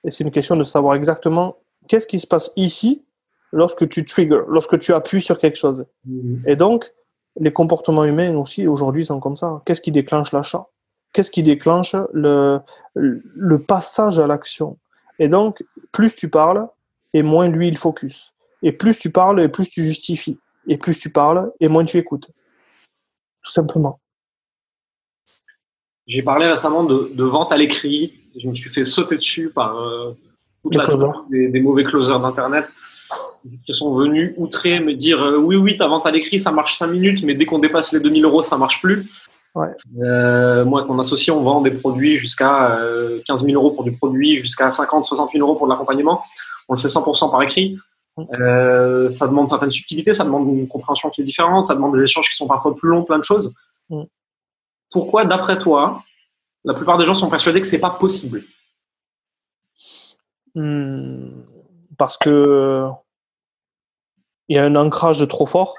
[0.03, 3.05] Et c'est une question de savoir exactement qu'est-ce qui se passe ici
[3.51, 5.85] lorsque tu triggers, lorsque tu appuies sur quelque chose.
[6.05, 6.47] Mm.
[6.47, 6.91] Et donc,
[7.39, 9.61] les comportements humains aussi aujourd'hui sont comme ça.
[9.65, 10.67] Qu'est-ce qui déclenche l'achat?
[11.13, 12.59] Qu'est-ce qui déclenche le,
[12.93, 14.77] le passage à l'action?
[15.19, 16.67] Et donc, plus tu parles,
[17.13, 18.33] et moins lui il focus.
[18.61, 20.39] Et plus tu parles, et plus tu justifies.
[20.67, 22.29] Et plus tu parles, et moins tu écoutes.
[23.43, 23.99] Tout simplement.
[26.07, 28.13] J'ai parlé récemment de, de, vente à l'écrit.
[28.37, 30.13] Je me suis fait sauter dessus par euh,
[31.29, 32.73] des, des, mauvais closers d'Internet
[33.65, 36.77] qui sont venus outrer, me dire euh, oui, oui, ta vente à l'écrit, ça marche
[36.77, 39.05] 5 minutes, mais dès qu'on dépasse les 2000 euros, ça marche plus.
[39.55, 39.67] Ouais.
[40.01, 42.79] Euh, moi, avec mon associé, on vend des produits jusqu'à
[43.25, 46.21] 15 000 euros pour du produit, jusqu'à 50, 60 000 euros pour de l'accompagnement.
[46.69, 47.77] On le fait 100% par écrit.
[48.33, 52.03] Euh, ça demande certaines subtilités, ça demande une compréhension qui est différente, ça demande des
[52.03, 53.53] échanges qui sont parfois plus longs, plein de choses.
[53.89, 54.03] Mm.
[54.91, 56.03] Pourquoi, d'après toi,
[56.63, 58.43] la plupart des gens sont persuadés que c'est pas possible?
[60.55, 61.43] Hmm.
[61.97, 62.87] Parce que
[64.47, 65.75] il y a un ancrage trop fort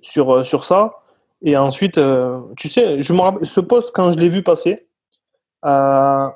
[0.00, 1.02] sur, euh, sur ça.
[1.42, 4.88] Et ensuite, euh, tu sais, je me rappelle, ce poste, quand je l'ai vu passer,
[5.64, 6.28] euh,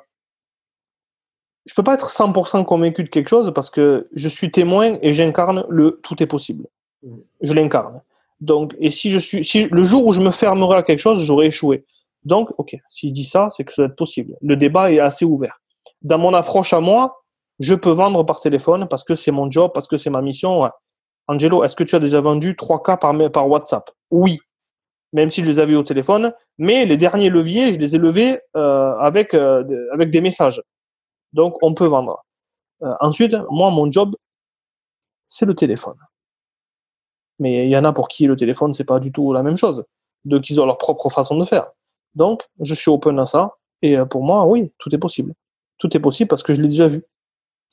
[1.65, 5.13] je peux pas être 100% convaincu de quelque chose parce que je suis témoin et
[5.13, 6.67] j'incarne le tout est possible.
[7.03, 7.17] Mm.
[7.41, 8.01] Je l'incarne.
[8.41, 11.23] Donc, et si je suis, si le jour où je me fermerai à quelque chose,
[11.23, 11.85] j'aurai échoué.
[12.25, 14.35] Donc, ok, s'il dit ça, c'est que ça doit être possible.
[14.41, 15.61] Le débat est assez ouvert.
[16.01, 17.23] Dans mon approche à moi,
[17.59, 20.69] je peux vendre par téléphone parce que c'est mon job, parce que c'est ma mission.
[21.27, 23.89] Angelo, est-ce que tu as déjà vendu 3 cas par, par WhatsApp?
[24.11, 24.39] Oui,
[25.13, 26.33] même si je les avais au téléphone.
[26.57, 30.61] Mais les derniers leviers, je les ai levés euh, avec, euh, avec des messages.
[31.33, 32.23] Donc, on peut vendre.
[32.83, 34.15] Euh, ensuite, moi, mon job,
[35.27, 35.97] c'est le téléphone.
[37.39, 39.57] Mais il y en a pour qui le téléphone, c'est pas du tout la même
[39.57, 39.83] chose.
[40.25, 41.67] Donc, ils ont leur propre façon de faire.
[42.15, 43.57] Donc, je suis open à ça.
[43.81, 45.33] Et pour moi, oui, tout est possible.
[45.79, 47.03] Tout est possible parce que je l'ai déjà vu.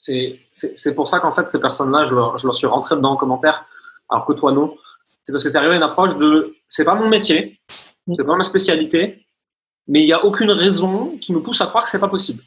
[0.01, 3.17] C'est pour ça qu'en fait, ces personnes-là, je, leur, je leur suis rentré dedans en
[3.17, 3.67] commentaire,
[4.09, 4.75] alors que toi, non.
[5.23, 7.61] C'est parce que tu es arrivé à une approche de c'est pas mon métier,
[8.07, 8.15] mm.
[8.17, 9.27] c'est pas ma spécialité,
[9.87, 12.43] mais il n'y a aucune raison qui me pousse à croire que c'est pas possible.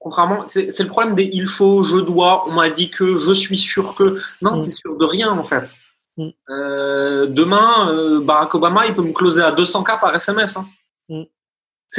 [0.00, 3.58] Contrairement, c'est le problème des il faut, je dois, on m'a dit que, je suis
[3.58, 4.18] sûr que.
[4.40, 4.62] Non, mm.
[4.62, 5.76] tu es sûr de rien en fait.
[6.16, 6.28] Mm.
[6.48, 10.56] Euh, demain, euh, Barack Obama, il peut me closer à 200K par SMS.
[10.56, 10.66] Hein.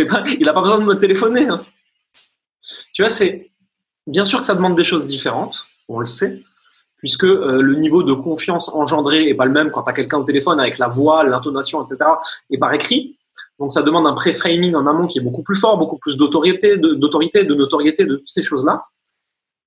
[0.10, 1.48] Pas, il n'a pas besoin de me téléphoner.
[1.48, 1.64] Hein.
[2.92, 3.52] Tu vois, c'est
[4.08, 6.42] bien sûr que ça demande des choses différentes, on le sait,
[6.98, 10.18] puisque euh, le niveau de confiance engendré est pas le même quand tu as quelqu'un
[10.18, 12.10] au téléphone avec la voix, l'intonation, etc.,
[12.50, 13.18] et par écrit.
[13.62, 16.78] Donc ça demande un pré-framing en amont qui est beaucoup plus fort, beaucoup plus d'autorité,
[16.78, 18.88] d'autorité, de notoriété, de toutes ces choses-là.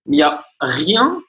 [0.06, 1.22] Mais il n'y a rien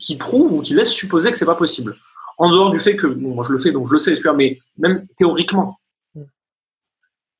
[0.00, 1.96] qui prouve ou qui laisse supposer que c'est pas possible.
[2.36, 4.24] En dehors du fait que, bon, moi je le fais, donc je le sais, tu
[4.24, 5.78] vois, mais même théoriquement.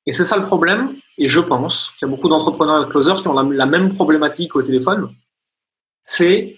[0.06, 2.90] Et c'est ça le problème, et je pense qu'il y a beaucoup d'entrepreneurs et de
[2.92, 5.12] closers qui ont la, même problématique au téléphone.
[6.00, 6.56] C'est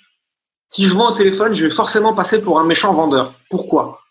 [0.69, 3.33] si je vends au téléphone, je vais forcément passer pour un méchant vendeur.
[3.49, 4.03] Pourquoi?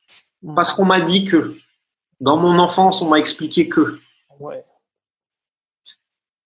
[0.55, 1.55] Parce qu'on m'a dit que.
[2.19, 3.99] Dans mon enfance, on m'a expliqué que.
[4.39, 4.59] Ouais.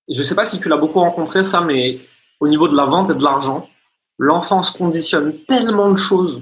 [0.08, 2.00] Je ne sais pas si tu l'as beaucoup rencontré, ça, mais
[2.40, 3.70] au niveau de la vente et de l'argent,
[4.18, 6.42] l'enfance conditionne tellement de choses.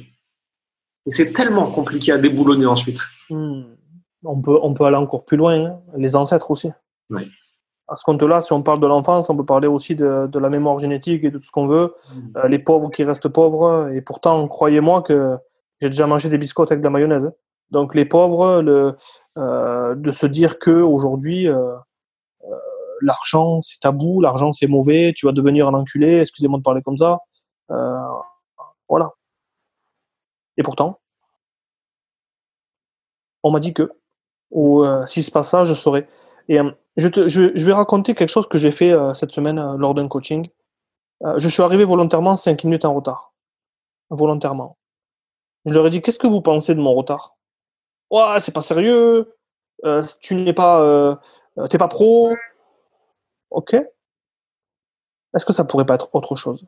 [1.06, 3.02] Et c'est tellement compliqué à déboulonner ensuite.
[3.30, 3.64] Hmm.
[4.24, 5.80] On, peut, on peut aller encore plus loin, hein.
[5.98, 6.70] les ancêtres aussi.
[7.10, 7.30] Oui
[7.88, 10.50] à ce compte-là, si on parle de l'enfance, on peut parler aussi de, de, la
[10.50, 11.94] mémoire génétique et de tout ce qu'on veut.
[12.14, 12.38] Mmh.
[12.38, 13.90] Euh, les pauvres qui restent pauvres.
[13.94, 15.38] Et pourtant, croyez-moi que
[15.82, 17.26] j'ai déjà mangé des biscottes avec de la mayonnaise.
[17.26, 17.34] Hein.
[17.72, 18.96] Donc les pauvres,
[19.38, 21.76] euh, de se dire que aujourd'hui, euh,
[22.46, 22.56] euh,
[23.02, 26.20] l'argent c'est tabou, l'argent c'est mauvais, tu vas devenir un enculé.
[26.20, 27.20] Excusez-moi de parler comme ça.
[28.90, 29.12] Voilà.
[30.56, 31.00] Et pourtant,
[33.44, 33.92] on m'a dit que,
[34.52, 36.08] ou si se passe ça, je saurais.
[36.48, 36.58] Et
[36.96, 40.50] je, vais raconter quelque chose que j'ai fait cette semaine lors d'un coaching.
[41.36, 43.34] Je suis arrivé volontairement 5 minutes en retard.
[44.10, 44.78] Volontairement.
[45.66, 47.37] Je leur ai dit Qu'est-ce que vous pensez de mon retard?
[48.12, 49.34] Ouais, c'est pas sérieux.
[50.22, 51.20] tu n'es pas.
[51.70, 52.36] T'es pas pro.
[53.52, 53.76] Ok.
[55.36, 56.66] Est-ce que ça pourrait pas être autre chose?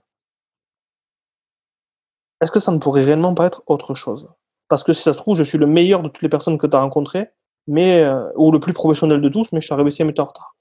[2.41, 4.29] Est-ce que ça ne pourrait réellement pas être autre chose?
[4.69, 6.67] Parce que si ça se trouve, je suis le meilleur de toutes les personnes que
[6.67, 7.29] tu as rencontrées,
[7.67, 10.25] mais, euh, ou le plus professionnel de tous, mais je suis arrivé 5 minutes en
[10.25, 10.55] retard.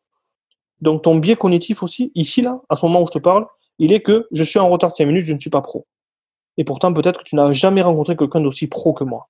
[0.81, 3.47] Donc ton biais cognitif aussi, ici, là, à ce moment où je te parle,
[3.79, 5.87] il est que je suis en retard de 5 minutes, je ne suis pas pro.
[6.57, 9.29] Et pourtant, peut-être que tu n'as jamais rencontré quelqu'un d'aussi pro que moi.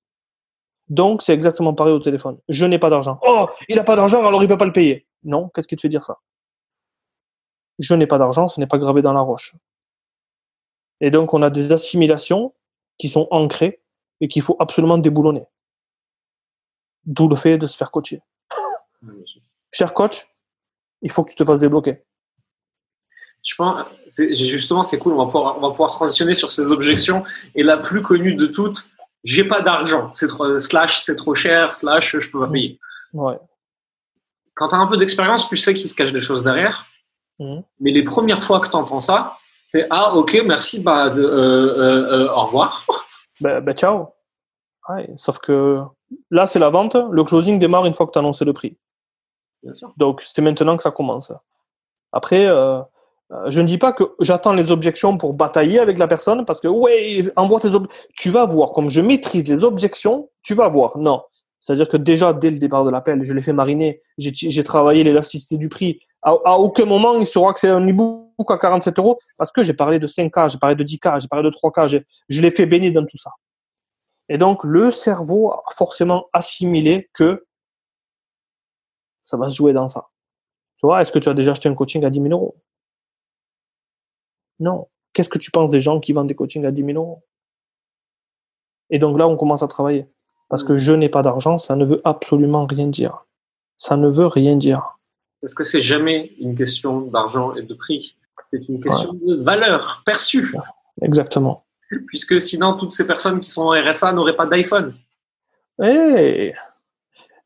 [0.89, 2.39] Donc, c'est exactement pareil au téléphone.
[2.49, 3.19] Je n'ai pas d'argent.
[3.23, 5.07] Oh, il n'a pas d'argent, alors il ne peut pas le payer.
[5.25, 6.19] Non, qu'est-ce qui te fait dire ça?
[7.79, 9.55] Je n'ai pas d'argent, ce n'est pas gravé dans la roche.
[11.01, 12.55] Et donc, on a des assimilations
[12.99, 13.83] qui sont ancrées
[14.21, 15.47] et qu'il faut absolument déboulonner.
[17.05, 18.21] D'où le fait de se faire coacher.
[19.73, 20.27] Cher coach,
[21.03, 22.03] il faut que tu te fasses débloquer.
[23.45, 27.23] Je pense, justement, c'est cool, on va, pouvoir, on va pouvoir transitionner sur ces objections.
[27.55, 28.91] Et la plus connue de toutes,
[29.29, 32.81] j'ai pas d'argent, c'est trop, slash c'est trop cher, slash je peux pas payer.
[33.13, 33.39] Ouais.
[34.55, 36.87] Quand tu as un peu d'expérience, tu sais qu'il se cache des choses derrière.
[37.39, 37.59] Mmh.
[37.81, 39.37] Mais les premières fois que tu entends ça,
[39.71, 42.87] c'est ah ok merci bah de, euh, euh, euh, au revoir.
[43.43, 44.15] Ben, ben ciao.
[44.89, 45.83] Ouais, sauf que
[46.31, 48.79] là c'est la vente, le closing démarre une fois que tu as annoncé le prix.
[49.63, 49.93] Bien sûr.
[49.99, 51.31] Donc c'est maintenant que ça commence.
[52.13, 52.49] Après,
[53.49, 56.69] je ne dis pas que j'attends les objections pour batailler avec la personne parce que
[56.69, 58.09] ouais envoie tes objections.
[58.15, 60.97] Tu vas voir comme je maîtrise les objections, tu vas voir.
[60.97, 61.23] Non,
[61.61, 65.57] c'est-à-dire que déjà dès le départ de l'appel, je l'ai fait mariner, j'ai travaillé l'élasticité
[65.57, 66.01] du prix.
[66.23, 69.63] À, à, aucun moment il saura que c'est un e à 47 euros parce que
[69.63, 72.67] j'ai parlé de 5K, j'ai parlé de 10K, j'ai parlé de 3K, je l'ai fait
[72.67, 73.31] baigner dans tout ça.
[74.29, 77.47] Et donc, le cerveau a forcément assimilé que
[79.21, 80.09] ça va se jouer dans ça.
[80.79, 82.57] Tu vois, est-ce que tu as déjà acheté un coaching à 10 000 euros?
[84.61, 84.89] Non.
[85.13, 87.23] Qu'est-ce que tu penses des gens qui vendent des coachings à 10 000 euros?
[88.91, 90.07] Et donc là, on commence à travailler.
[90.49, 93.27] Parce que je n'ai pas d'argent, ça ne veut absolument rien dire.
[93.77, 94.99] Ça ne veut rien dire.
[95.41, 98.17] Parce que c'est jamais une question d'argent et de prix.
[98.53, 100.55] C'est une question de valeur perçue.
[101.03, 101.65] Exactement.
[102.07, 104.95] Puisque sinon, toutes ces personnes qui sont en RSA n'auraient pas d'iPhone.
[105.83, 106.53] Et...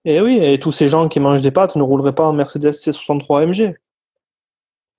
[0.05, 2.70] et oui, et tous ces gens qui mangent des pâtes ne rouleraient pas en Mercedes
[2.70, 3.79] C63 AMG.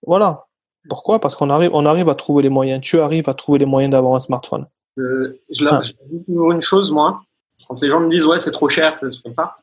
[0.06, 0.46] Voilà.
[0.90, 1.20] Pourquoi?
[1.20, 2.82] Parce qu'on arrive, on arrive à trouver les moyens.
[2.82, 4.68] Tu arrives à trouver les moyens d'avoir un smartphone.
[4.98, 5.82] Euh, je, ah.
[5.82, 7.22] je dis toujours une chose, moi.
[7.68, 9.58] Quand les gens me disent, ouais, c'est trop cher, c'est comme ça.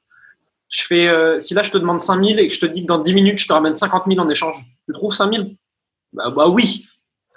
[0.69, 2.87] Je fais, euh, si là, je te demande 5000 et que je te dis que
[2.87, 5.57] dans 10 minutes, je te ramène 50 000 en échange, tu trouves 5000
[6.13, 6.87] bah, bah oui.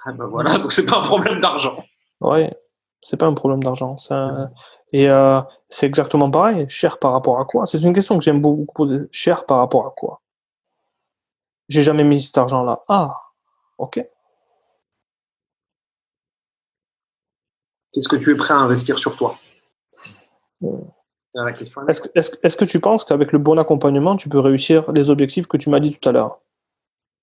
[0.05, 1.83] Ah bah voilà, donc c'est pas un problème d'argent.
[2.21, 2.47] Oui,
[3.01, 3.95] c'est pas un problème d'argent.
[4.91, 6.65] Et euh, c'est exactement pareil.
[6.69, 7.65] Cher par rapport à quoi?
[7.65, 9.01] C'est une question que j'aime beaucoup poser.
[9.11, 10.21] Cher par rapport à quoi?
[11.69, 12.83] J'ai jamais mis cet argent-là.
[12.87, 13.15] Ah,
[13.77, 14.05] ok.
[17.93, 19.37] Qu'est-ce que tu es prêt à investir sur toi?
[20.63, 20.69] Euh.
[21.35, 25.47] Est-ce que, est que, tu penses qu'avec le bon accompagnement, tu peux réussir les objectifs
[25.47, 26.41] que tu m'as dit tout à l'heure?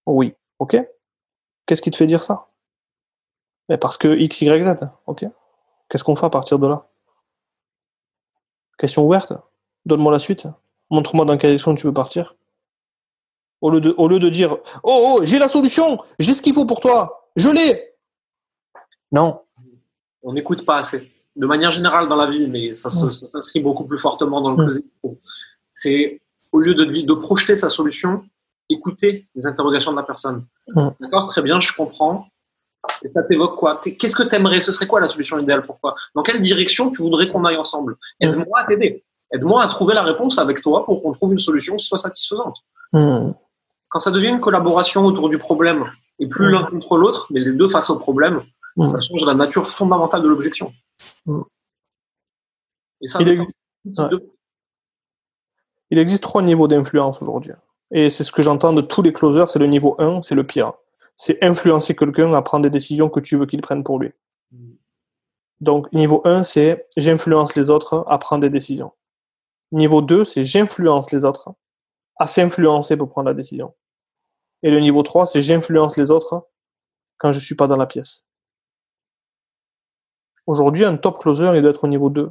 [0.06, 0.34] Oui.
[0.58, 0.76] Ok
[1.66, 2.48] Qu'est-ce qui te fait dire ça?
[3.68, 4.88] Mais Parce que X, Y, Z.
[5.06, 5.24] Ok.
[5.88, 6.88] Qu'est-ce qu'on fait à partir de là?
[8.78, 9.32] Question ouverte.
[9.86, 10.48] Donne-moi la suite.
[10.90, 12.34] Montre-moi dans quelle direction tu veux partir.
[13.60, 16.54] Au lieu de, au lieu de dire Oh, oh j'ai la solution, j'ai ce qu'il
[16.54, 17.94] faut pour toi, je l'ai.
[19.12, 19.40] Non.
[20.22, 21.10] On n'écoute pas assez.
[21.36, 25.10] De manière générale dans la vie, mais ça, s'inscrit beaucoup plus fortement dans le mmh.
[25.74, 26.20] C'est
[26.52, 28.24] au lieu de, de projeter sa solution,
[28.68, 30.44] écouter les interrogations de la personne.
[31.00, 32.26] D'accord, très bien, je comprends.
[33.02, 33.80] Et ça t'évoque quoi?
[33.80, 35.94] Qu'est-ce que tu aimerais Ce serait quoi la solution idéale pour toi?
[36.14, 37.96] Dans quelle direction tu voudrais qu'on aille ensemble?
[38.20, 39.04] Aide-moi à t'aider.
[39.32, 42.58] Aide-moi à trouver la réponse avec toi pour qu'on trouve une solution qui soit satisfaisante.
[43.90, 47.52] Quand ça devient une collaboration autour du problème, et plus l'un contre l'autre, mais les
[47.52, 48.42] deux face au problème,
[48.78, 50.72] ça change la nature fondamentale de l'objection.
[53.02, 53.44] Et ça, il,
[55.90, 57.52] il existe trois niveaux d'influence aujourd'hui.
[57.90, 60.46] Et c'est ce que j'entends de tous les closers, c'est le niveau 1, c'est le
[60.46, 60.72] pire.
[61.16, 64.12] C'est influencer quelqu'un à prendre des décisions que tu veux qu'il prenne pour lui.
[65.60, 68.92] Donc, niveau 1, c'est j'influence les autres à prendre des décisions.
[69.72, 71.52] Niveau 2, c'est j'influence les autres
[72.16, 73.74] à s'influencer pour prendre la décision.
[74.62, 76.46] Et le niveau 3, c'est j'influence les autres
[77.18, 78.24] quand je ne suis pas dans la pièce.
[80.46, 82.30] Aujourd'hui, un top closer, il doit être au niveau 2.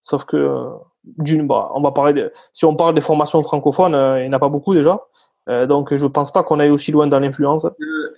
[0.00, 0.70] Sauf que euh,
[1.04, 4.36] d'une, bah, on va parler si on parle des formations francophones, euh, il n'y en
[4.36, 5.00] a pas beaucoup déjà.
[5.48, 7.66] Euh, donc je ne pense pas qu'on aille aussi loin dans l'influence.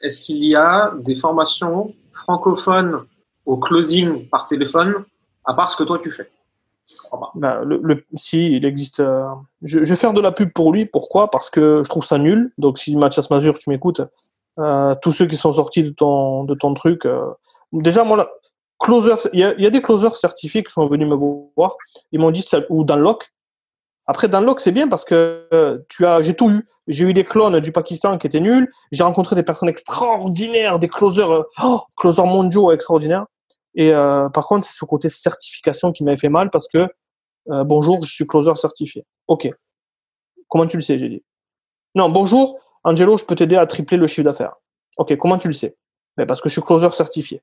[0.02, 3.04] Est-ce qu'il y a des formations francophones
[3.46, 5.04] au closing par téléphone,
[5.44, 6.30] à part ce que toi tu fais?
[7.34, 7.62] Bah,
[8.14, 9.02] Si, il existe.
[9.62, 10.86] je, vais faire de la pub pour lui.
[10.86, 11.30] Pourquoi?
[11.30, 12.52] Parce que je trouve ça nul.
[12.58, 14.02] Donc si Mathias Mazur, tu m'écoutes,
[14.56, 17.06] tous ceux qui sont sortis de ton, de ton truc.
[17.72, 18.28] déjà, moi,
[18.78, 21.76] closers, il y, a des closers certifiés qui sont venus me voir.
[22.12, 23.30] Ils m'ont dit, ça, ou dans Lock.
[24.06, 26.66] Après, dans Lock, c'est bien parce que euh, tu as, j'ai tout eu.
[26.86, 28.70] J'ai eu des clones du Pakistan qui étaient nuls.
[28.92, 33.24] J'ai rencontré des personnes extraordinaires, des closers, euh, oh, closers mondiaux extraordinaires.
[33.74, 36.88] Et euh, par contre, c'est ce côté certification qui m'avait fait mal parce que
[37.50, 39.04] euh, bonjour, je suis closer certifié.
[39.26, 39.50] Ok.
[40.48, 41.24] Comment tu le sais J'ai dit.
[41.94, 44.54] Non, bonjour, Angelo, je peux t'aider à tripler le chiffre d'affaires.
[44.96, 45.16] Ok.
[45.16, 45.76] Comment tu le sais?
[46.16, 47.42] Ben, Parce que je suis closer certifié.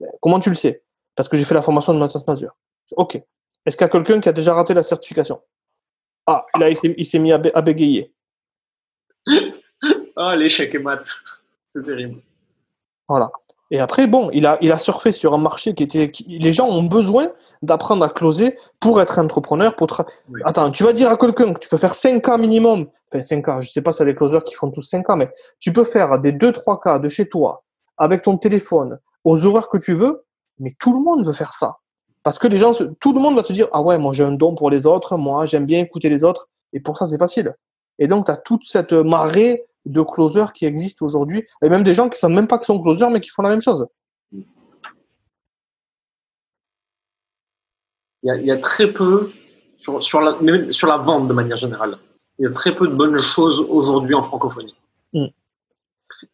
[0.00, 0.82] Ben, comment tu le sais?
[1.14, 2.56] Parce que j'ai fait la formation de Master Mazur.
[2.96, 3.16] Ok.
[3.66, 5.40] Est-ce qu'il y a quelqu'un qui a déjà raté la certification?
[6.26, 8.12] Ah, là, il s'est mis à, à bégayer.
[10.16, 11.00] Ah, l'échec et mat.
[11.74, 12.20] C'est terrible.
[13.08, 13.30] Voilà.
[13.72, 16.10] Et après, bon, il a, il a surfé sur un marché qui était.
[16.26, 17.28] les gens ont besoin
[17.62, 19.76] d'apprendre à closer pour être entrepreneur.
[19.76, 19.86] Pour
[20.44, 22.86] Attends, tu vas dire à quelqu'un que tu peux faire 5 cas minimum.
[23.08, 25.14] Enfin, 5 cas, je sais pas si c'est les closers qui font tous 5 cas,
[25.14, 27.62] mais tu peux faire des 2-3 cas de chez toi,
[27.96, 30.24] avec ton téléphone, aux horaires que tu veux.
[30.58, 31.78] Mais tout le monde veut faire ça.
[32.24, 34.32] Parce que les gens, tout le monde va te dire Ah ouais, moi j'ai un
[34.32, 36.48] don pour les autres, moi j'aime bien écouter les autres.
[36.72, 37.54] Et pour ça, c'est facile.
[37.98, 41.94] Et donc, tu as toute cette marée de closers qui existent aujourd'hui, et même des
[41.94, 43.86] gens qui ne savent même pas qu'ils sont closers, mais qui font la même chose.
[48.22, 49.30] Il y a, très peu,
[49.78, 50.36] sur, sur, la,
[50.72, 51.96] sur la vente de manière générale,
[52.38, 54.74] il y a très peu de bonnes choses aujourd'hui en francophonie.
[55.14, 55.26] Mm.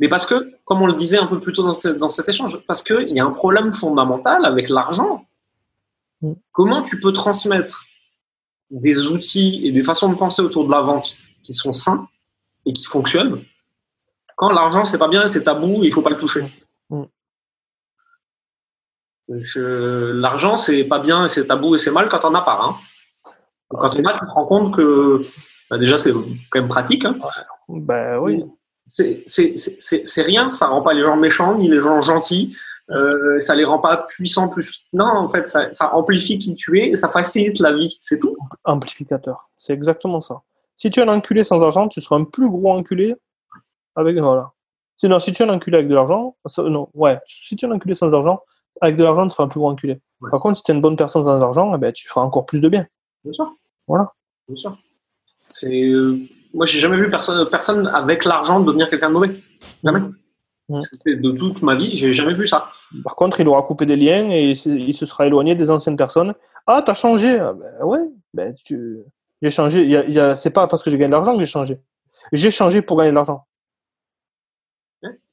[0.00, 2.64] Mais parce que, comme on le disait un peu plus tôt dans, dans cet échange,
[2.66, 5.26] parce qu'il y a un problème fondamental avec l'argent.
[6.22, 6.32] Mm.
[6.50, 7.84] Comment tu peux transmettre
[8.70, 12.09] des outils et des façons de penser autour de la vente qui sont sains
[12.66, 13.42] et qui fonctionnent,
[14.36, 16.44] quand l'argent c'est pas bien, c'est tabou, il faut pas le toucher.
[16.90, 17.04] Mm.
[20.20, 22.60] L'argent c'est pas bien, c'est tabou et c'est mal quand on a pas.
[22.62, 22.74] Hein.
[23.68, 25.22] Quand on a, tu te rends compte que
[25.70, 27.04] bah, déjà c'est quand même pratique.
[27.04, 27.16] Hein.
[27.68, 28.44] Ben oui.
[28.84, 32.56] C'est rien, ça rend pas les gens méchants ni les gens gentils.
[32.90, 34.84] Euh, ça les rend pas puissants plus.
[34.92, 38.20] Non, en fait, ça, ça amplifie qui tu es et ça facilite la vie, c'est
[38.20, 38.36] tout.
[38.64, 40.42] Amplificateur, c'est exactement ça.
[40.77, 43.16] Si tu es un enculé sans argent, tu seras un plus gros enculé
[43.95, 44.18] avec.
[44.18, 44.53] Voilà.
[44.97, 47.72] Sinon, si tu es un enculé avec de l'argent, non, ouais, si tu es un
[47.72, 48.41] enculé sans argent,
[48.81, 50.01] avec de l'argent, tu seras un plus gros enculé.
[50.31, 52.47] Par contre, si tu es une bonne personne sans argent, eh ben, tu feras encore
[52.47, 52.87] plus de bien.
[53.24, 53.53] Bien sûr.
[53.87, 54.12] Voilà.
[54.49, 54.79] Bien sûr.
[55.35, 55.89] C'est.
[55.89, 56.18] Euh,
[56.55, 59.31] moi, j'ai jamais vu personne, personne avec l'argent devenir quelqu'un de mauvais.
[59.85, 60.01] Jamais.
[60.68, 60.81] Mmh.
[61.07, 62.70] De toute ma vie, j'ai jamais vu ça.
[63.05, 66.35] Par contre, il aura coupé des liens et il se sera éloigné des anciennes personnes.
[66.66, 68.01] Ah, t'as changé ah, ben, Ouais,
[68.35, 68.99] ben, tu...
[69.43, 69.82] J'ai changé.
[69.82, 71.80] Il y a, c'est pas parce que j'ai gagné de l'argent que j'ai changé.
[72.32, 73.47] J'ai changé pour gagner de l'argent.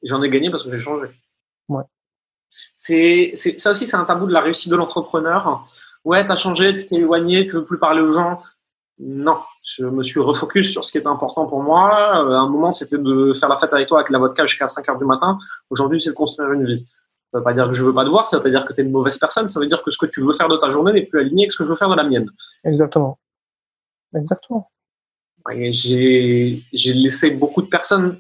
[0.04, 1.08] J'en ai gagné parce que j'ai changé.
[1.70, 1.84] Ouais.
[2.76, 5.64] C'est, ça aussi, c'est un tabou de la réussite de l'entrepreneur.
[6.04, 8.42] Ouais, tu as changé, tu t'es éloigné, tu veux plus parler aux gens.
[9.00, 12.24] Non, je me suis refocus sur ce qui était important pour moi.
[12.24, 14.68] Euh, à un moment, c'était de faire la fête avec toi avec la vodka jusqu'à
[14.68, 15.40] 5 heures du matin.
[15.70, 16.86] Aujourd'hui, c'est de construire une vie.
[17.32, 18.74] Ça veut pas dire que je veux pas te voir, ça veut pas dire que
[18.74, 20.58] tu es une mauvaise personne, ça veut dire que ce que tu veux faire de
[20.58, 22.30] ta journée n'est plus aligné avec ce que je veux faire de la mienne.
[22.64, 23.18] Exactement.
[24.16, 24.66] Exactement.
[25.52, 28.20] J'ai laissé beaucoup de personnes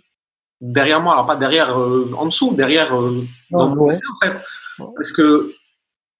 [0.59, 4.41] derrière moi, alors pas derrière, euh, en dessous, derrière euh, dans mon en fait,
[4.77, 5.53] parce que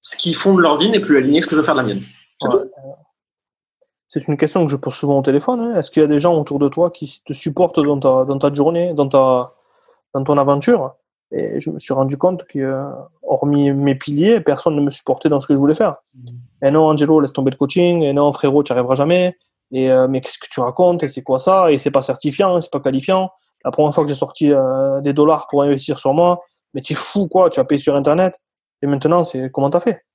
[0.02, 1.76] ce qu'ils font de leur vie n'est plus aligné avec ce que je veux faire
[1.76, 2.04] de la mienne.
[4.08, 5.60] C'est une question que je pose souvent au téléphone.
[5.60, 5.76] Hein.
[5.76, 8.38] Est-ce qu'il y a des gens autour de toi qui te supportent dans ta, dans
[8.38, 9.50] ta journée, dans, ta,
[10.14, 10.96] dans ton aventure?
[11.32, 12.84] Et je me suis rendu compte que,
[13.24, 15.96] hormis mes piliers, personne ne me supportait dans ce que je voulais faire.
[16.14, 16.68] Mmh.
[16.68, 18.04] Et non, Angelo, laisse tomber le coaching.
[18.04, 19.36] Et non, frérot, tu n'y arriveras jamais.
[19.74, 21.72] Et euh, mais qu'est-ce que tu racontes Et c'est quoi ça?
[21.72, 23.32] Et c'est pas certifiant, c'est pas qualifiant.
[23.66, 26.42] La première fois que j'ai sorti euh, des dollars pour investir sur moi,
[26.74, 28.40] mais tu es fou quoi Tu as payé sur Internet.
[28.84, 30.06] Et maintenant, c'est comment t'as fait?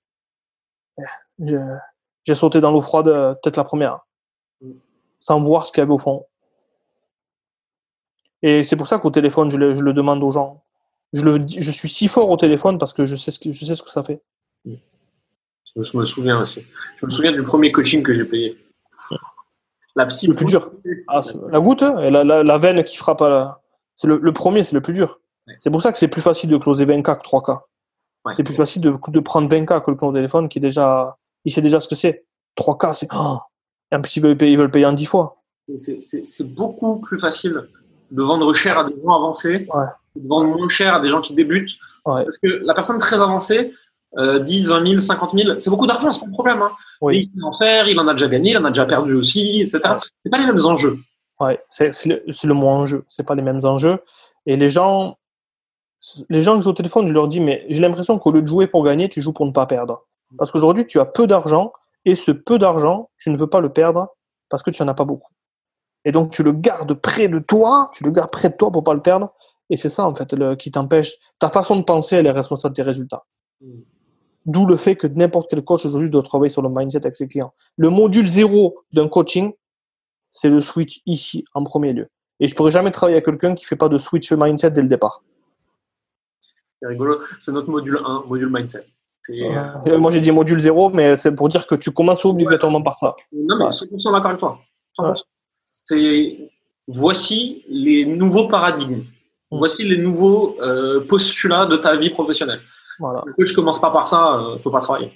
[1.39, 4.01] J'ai sauté dans l'eau froide, euh, peut-être la première,
[5.19, 6.27] sans voir ce qu'il y avait au fond.
[8.43, 10.63] Et c'est pour ça qu'au téléphone, je le, je le, demande aux gens.
[11.13, 13.65] Je, le, je suis si fort au téléphone parce que je sais ce que, je
[13.65, 14.23] sais ce que ça fait.
[14.65, 16.65] Je me souviens aussi.
[16.99, 18.57] Je me souviens du premier coaching que j'ai payé.
[19.99, 20.29] La petite.
[20.29, 20.71] Le plus dur.
[21.09, 21.21] Ah,
[21.51, 23.61] la goutte hein, et la, la, veine qui frappe à
[23.97, 25.21] C'est le, le, premier, c'est le plus dur.
[25.59, 27.61] C'est pour ça que c'est plus facile de closer 20K que 3K.
[28.33, 31.17] C'est plus facile de, de, prendre 20K que le compte téléphone qui est déjà.
[31.45, 32.27] Il sait déjà ce que c'est.
[32.57, 33.09] 3K, c'est.
[33.13, 33.39] Oh
[33.91, 35.43] et en plus, ils veulent, payer, ils veulent payer en 10 fois.
[35.77, 37.69] C'est beaucoup plus facile
[38.13, 39.67] de vendre cher à des gens avancés,
[40.15, 41.77] de vendre moins cher à des gens qui débutent.
[42.05, 43.73] Parce que la personne très avancée,
[44.17, 46.63] 10, 20 000, 50 000, c'est beaucoup d'argent, c'est pas le problème.
[46.63, 46.73] Hein.
[47.01, 47.31] Oui.
[47.35, 49.81] Il en faire, il en a déjà gagné, il en a déjà perdu aussi, etc.
[50.25, 50.97] C'est pas les mêmes enjeux.
[51.41, 53.05] Ouais, c'est le, le mot enjeu.
[53.07, 53.99] C'est pas les mêmes enjeux.
[54.47, 55.17] Et les gens,
[56.29, 58.47] les gens que jouent au téléphone, je leur dis, mais j'ai l'impression qu'au lieu de
[58.47, 60.05] jouer pour gagner, tu joues pour ne pas perdre.
[60.37, 61.73] Parce qu'aujourd'hui, tu as peu d'argent
[62.05, 64.09] et ce peu d'argent, tu ne veux pas le perdre
[64.49, 65.33] parce que tu n'en as pas beaucoup.
[66.05, 68.85] Et donc, tu le gardes près de toi, tu le gardes près de toi pour
[68.85, 69.33] pas le perdre.
[69.71, 71.17] Et c'est ça, en fait, le, qui t'empêche.
[71.39, 73.27] Ta façon de penser, elle est responsable de tes résultats.
[74.49, 77.29] D'où le fait que n'importe quel coach aujourd'hui doit travailler sur le mindset avec ses
[77.29, 77.53] clients.
[77.77, 79.53] Le module zéro d'un coaching,
[80.31, 82.09] c'est le switch ici en premier lieu.
[82.41, 84.89] Et je pourrais jamais travailler avec quelqu'un qui fait pas de switch mindset dès le
[84.89, 85.23] départ.
[86.81, 88.85] C'est rigolo, c'est notre module 1, module mindset.
[89.29, 92.97] Euh, moi, j'ai dit module 0, mais c'est pour dire que tu commences obligatoirement par
[92.99, 93.15] ça.
[93.31, 95.15] Non, mais 100% d'accord avec toi.
[96.87, 99.05] Voici les nouveaux paradigmes.
[99.51, 99.59] Mm.
[99.59, 102.61] Voici les nouveaux euh, postulats de ta vie professionnelle.
[102.99, 103.21] Voilà.
[103.39, 105.13] Si je commence pas par ça, ne peux pas travailler.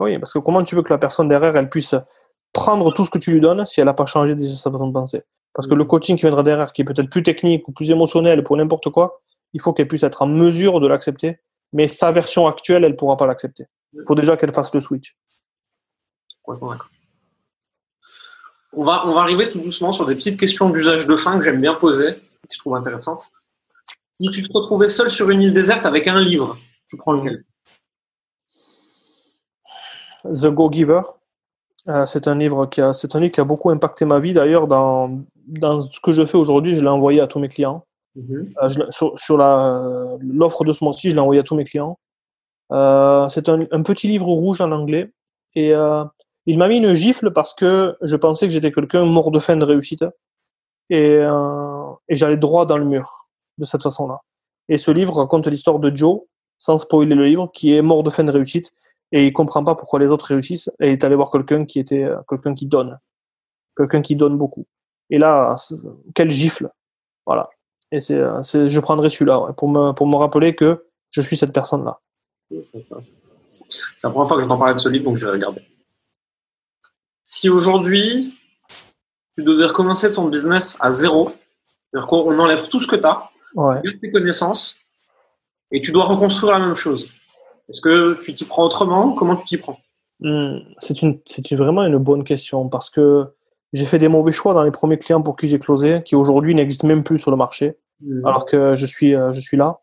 [0.00, 1.94] Oui, parce que comment tu veux que la personne derrière, elle puisse
[2.52, 4.88] prendre tout ce que tu lui donnes si elle n'a pas changé déjà sa façon
[4.88, 5.22] de penser?
[5.52, 8.42] Parce que le coaching qui viendra derrière, qui est peut-être plus technique ou plus émotionnel
[8.42, 9.20] pour n'importe quoi,
[9.52, 11.38] il faut qu'elle puisse être en mesure de l'accepter.
[11.72, 13.66] Mais sa version actuelle, elle ne pourra pas l'accepter.
[13.92, 15.16] Il faut déjà qu'elle fasse le switch.
[16.46, 16.54] On
[18.82, 21.60] va, on va arriver tout doucement sur des petites questions d'usage de fin que j'aime
[21.60, 23.28] bien poser, que je trouve intéressantes.
[24.20, 26.56] Si tu te retrouvais seul sur une île déserte avec un livre,
[26.88, 27.44] tu prends lequel?
[30.24, 31.02] The Go Giver.
[31.88, 34.32] Euh, c'est un livre qui a, c'est un livre qui a beaucoup impacté ma vie.
[34.32, 37.84] D'ailleurs, dans, dans ce que je fais aujourd'hui, je l'ai envoyé à tous mes clients.
[38.14, 38.54] Mhm.
[38.62, 38.68] Euh,
[39.16, 41.98] sur, la, l'offre de ce mois-ci, je l'ai envoyé à tous mes clients.
[42.72, 45.12] Euh, c'est un, un, petit livre rouge en anglais.
[45.54, 45.72] Et
[46.46, 49.56] il m'a mis une gifle parce que je pensais que j'étais quelqu'un mort de faim
[49.56, 50.04] de réussite.
[50.90, 51.20] Et,
[52.08, 53.28] et j'allais droit dans le mur
[53.58, 54.20] de cette façon-là.
[54.68, 56.22] Et ce livre raconte l'histoire de Joe,
[56.58, 58.72] sans spoiler le livre, qui est mort de faim de réussite
[59.12, 61.78] et il comprend pas pourquoi les autres réussissent et il est allé voir quelqu'un qui
[61.78, 62.98] était euh, quelqu'un qui donne.
[63.76, 64.66] Quelqu'un qui donne beaucoup.
[65.08, 65.56] Et là
[66.14, 66.70] quel gifle.
[67.24, 67.48] Voilà.
[67.92, 71.52] Et c'est euh, je prendrai celui-là pour me pour me rappeler que je suis cette
[71.52, 72.00] personne là
[72.50, 72.84] c'est
[74.02, 75.62] la première fois que j'entends parler de ce livre donc je vais regarder.
[77.22, 78.36] Si aujourd'hui
[79.34, 81.30] tu devais recommencer ton business à zéro
[81.92, 83.80] on enlève tout ce que tu as ouais.
[84.00, 84.83] tes connaissances
[85.74, 87.08] et tu dois reconstruire la même chose
[87.68, 89.12] est-ce que tu t'y prends autrement?
[89.12, 89.78] Comment tu t'y prends?
[90.20, 91.20] Hmm, C'est une,
[91.52, 93.26] vraiment une bonne question parce que
[93.72, 96.54] j'ai fait des mauvais choix dans les premiers clients pour qui j'ai closé, qui aujourd'hui
[96.54, 98.24] n'existent même plus sur le marché, hmm.
[98.26, 99.80] alors que je suis, euh, je suis là.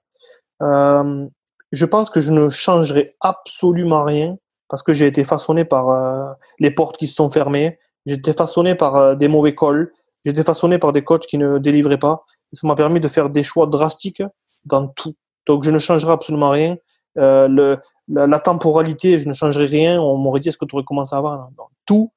[0.62, 1.28] Euh,
[1.72, 4.38] je pense que je ne changerai absolument rien
[4.70, 8.34] parce que j'ai été façonné par euh, les portes qui se sont fermées, j'ai été
[8.34, 9.92] façonné par des mauvais calls,
[10.24, 12.24] j'ai été façonné par des coachs qui ne délivraient pas.
[12.54, 14.24] Ça m'a permis de faire des choix drastiques
[14.66, 15.16] dans tout.
[15.48, 16.76] Donc je ne changerai absolument rien.
[17.18, 17.78] Euh, le,
[18.08, 20.02] la, temporalité, je ne changerai rien.
[20.02, 21.52] On m'aurait dit est-ce que tu aurais commencé avant?
[21.86, 22.12] Tout,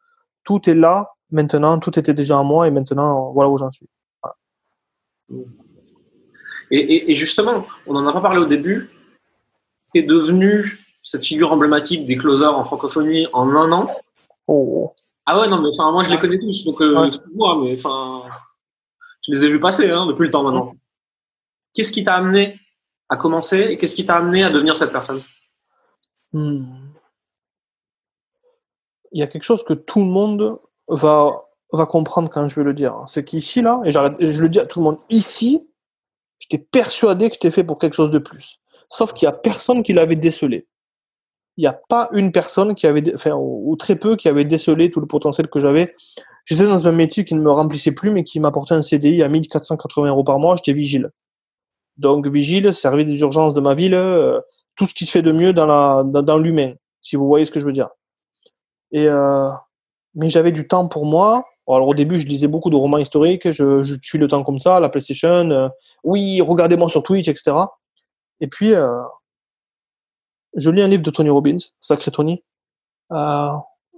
[0.45, 1.79] tout est là maintenant.
[1.79, 3.89] Tout était déjà en moi et maintenant voilà où j'en suis.
[6.71, 8.91] Et, justement, on n'en a pas parlé au début.
[9.93, 13.87] Tu es devenu cette figure emblématique des closers en francophonie en un an.
[14.49, 14.93] Oh.
[15.27, 18.27] Ah ouais, non, mais enfin, moi je les connais tous, donc euh, moi, mais enfin,
[19.23, 20.75] je les ai vus passer hein, depuis le temps maintenant.
[21.73, 22.59] Qu'est-ce qui t'a amené
[23.15, 25.23] à commencer et qu'est-ce qui t'a amené à devenir cette personne?
[26.33, 26.65] Hmm.
[29.13, 30.59] Il y a quelque chose que tout le monde
[30.89, 31.47] va,
[31.89, 33.05] comprendre quand je vais le dire.
[33.07, 35.67] C'est qu'ici, là, et je le dis à tout le monde, ici,
[36.39, 38.61] j'étais persuadé que j'étais fait pour quelque chose de plus.
[38.89, 40.67] Sauf qu'il n'y a personne qui l'avait décelé.
[41.57, 44.91] Il n'y a pas une personne qui avait, enfin, ou très peu qui avait décelé
[44.91, 45.95] tout le potentiel que j'avais.
[46.45, 49.29] J'étais dans un métier qui ne me remplissait plus, mais qui m'apportait un CDI à
[49.29, 50.57] 1480 euros par mois.
[50.57, 51.11] J'étais vigile.
[51.97, 54.41] Donc vigile, service des urgences de ma ville, euh,
[54.77, 57.53] tout ce qui se fait de mieux dans la dans, l'humain, si vous voyez ce
[57.53, 57.89] que je veux dire.
[58.91, 59.51] Et euh,
[60.15, 61.45] mais j'avais du temps pour moi.
[61.69, 64.59] Alors au début, je lisais beaucoup de romans historiques, je, je tue le temps comme
[64.59, 65.69] ça, la PlayStation, euh,
[66.03, 67.57] oui, regardez-moi sur Twitch, etc.
[68.41, 68.75] Et puis
[70.57, 72.43] je lis un livre de Tony Robbins, Sacré Tony.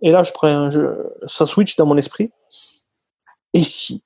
[0.03, 2.30] Et là, je prends, je, ça switch dans mon esprit.
[3.55, 4.03] Et si,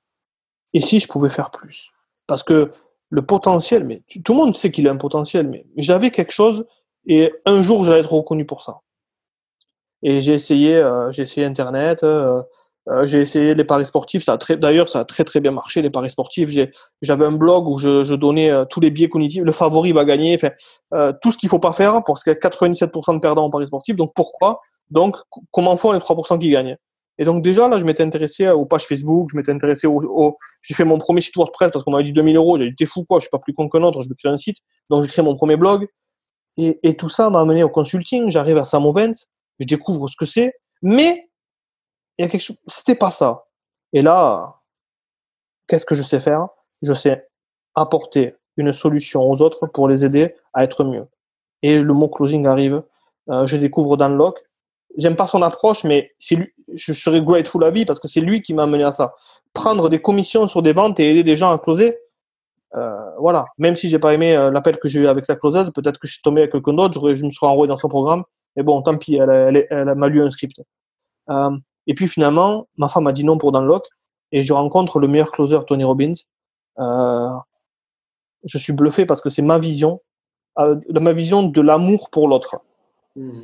[0.73, 1.91] et si je pouvais faire plus?
[2.27, 2.71] Parce que
[3.11, 6.65] le potentiel, mais tout le monde sait qu'il a un potentiel, mais j'avais quelque chose
[7.05, 8.79] et un jour j'allais être reconnu pour ça.
[10.01, 12.41] Et j'ai essayé, euh, j'ai essayé Internet, euh,
[12.89, 14.23] euh, j'ai essayé les paris sportifs.
[14.23, 16.49] Ça d'ailleurs, ça a très très bien marché les paris sportifs.
[17.01, 19.43] J'avais un blog où je, je donnais tous les biais cognitifs.
[19.43, 22.39] Le favori va gagner, enfin, tout ce qu'il faut pas faire parce qu'il y a
[22.39, 23.97] 97% de perdants en paris sportifs.
[23.97, 24.61] Donc pourquoi?
[24.89, 25.17] Donc
[25.51, 26.77] comment font les 3% qui gagnent?
[27.21, 30.73] Et donc déjà, là, je m'étais intéressé aux pages Facebook, je m'étais intéressé au, j'ai
[30.73, 32.57] fait mon premier site WordPress parce qu'on m'avait dit 2000 euros.
[32.57, 34.31] J'ai dit, t'es fou quoi, je suis pas plus con qu'un autre, je vais créer
[34.31, 34.57] un site.
[34.89, 35.87] Donc j'ai créé mon premier blog.
[36.57, 38.31] Et, tout ça m'a amené au consulting.
[38.31, 39.13] J'arrive à Samovent,
[39.59, 40.55] je découvre ce que c'est.
[40.81, 41.29] Mais,
[42.17, 43.45] il y a quelque chose, c'était pas ça.
[43.93, 44.55] Et là,
[45.67, 46.47] qu'est-ce que je sais faire?
[46.81, 47.29] Je sais
[47.75, 51.05] apporter une solution aux autres pour les aider à être mieux.
[51.61, 52.81] Et le mot closing arrive.
[53.29, 54.39] Euh, je découvre Danlock
[54.97, 58.41] j'aime pas son approche, mais lui, je serais grateful à vie parce que c'est lui
[58.41, 59.15] qui m'a amené à ça.
[59.53, 61.97] Prendre des commissions sur des ventes et aider des gens à closer,
[62.75, 63.45] euh, voilà.
[63.57, 66.07] Même si j'ai pas aimé euh, l'appel que j'ai eu avec sa closeuse, peut-être que
[66.07, 68.23] je suis tombé avec quelqu'un d'autre, je me serais enrôlé dans son programme.
[68.55, 70.61] Mais bon, tant pis, elle, m'a lu un script.
[71.29, 73.87] Euh, et puis finalement, ma femme a dit non pour Downlock
[74.31, 76.13] et je rencontre le meilleur closer, Tony Robbins.
[76.77, 80.01] Je suis bluffé parce que c'est ma vision,
[80.57, 82.57] ma vision de l'amour pour l'autre
[83.15, 83.41] Hmm.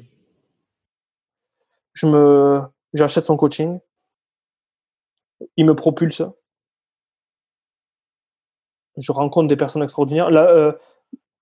[1.97, 2.61] Je me,
[2.93, 3.79] j'achète son coaching.
[5.55, 6.21] Il me propulse.
[8.97, 10.27] Je rencontre des personnes extraordinaires.
[10.31, 10.71] Euh,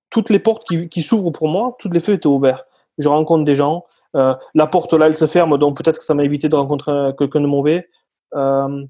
[0.10, 2.64] toutes les portes qui, qui s'ouvrent pour moi, toutes les feux étaient ouverts.
[2.98, 3.82] Je rencontre des gens.
[4.16, 7.12] Euh, la porte là, elle se ferme, donc peut-être que ça m'a évité de rencontrer
[7.18, 7.90] quelqu'un de mauvais.
[8.36, 8.86] Euh,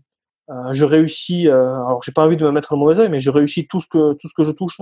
[0.51, 1.47] euh, je réussis.
[1.49, 3.79] euh, alors, j'ai pas envie de me mettre le mauvais œil, mais je réussis tout
[3.79, 4.81] ce que tout ce que je touche.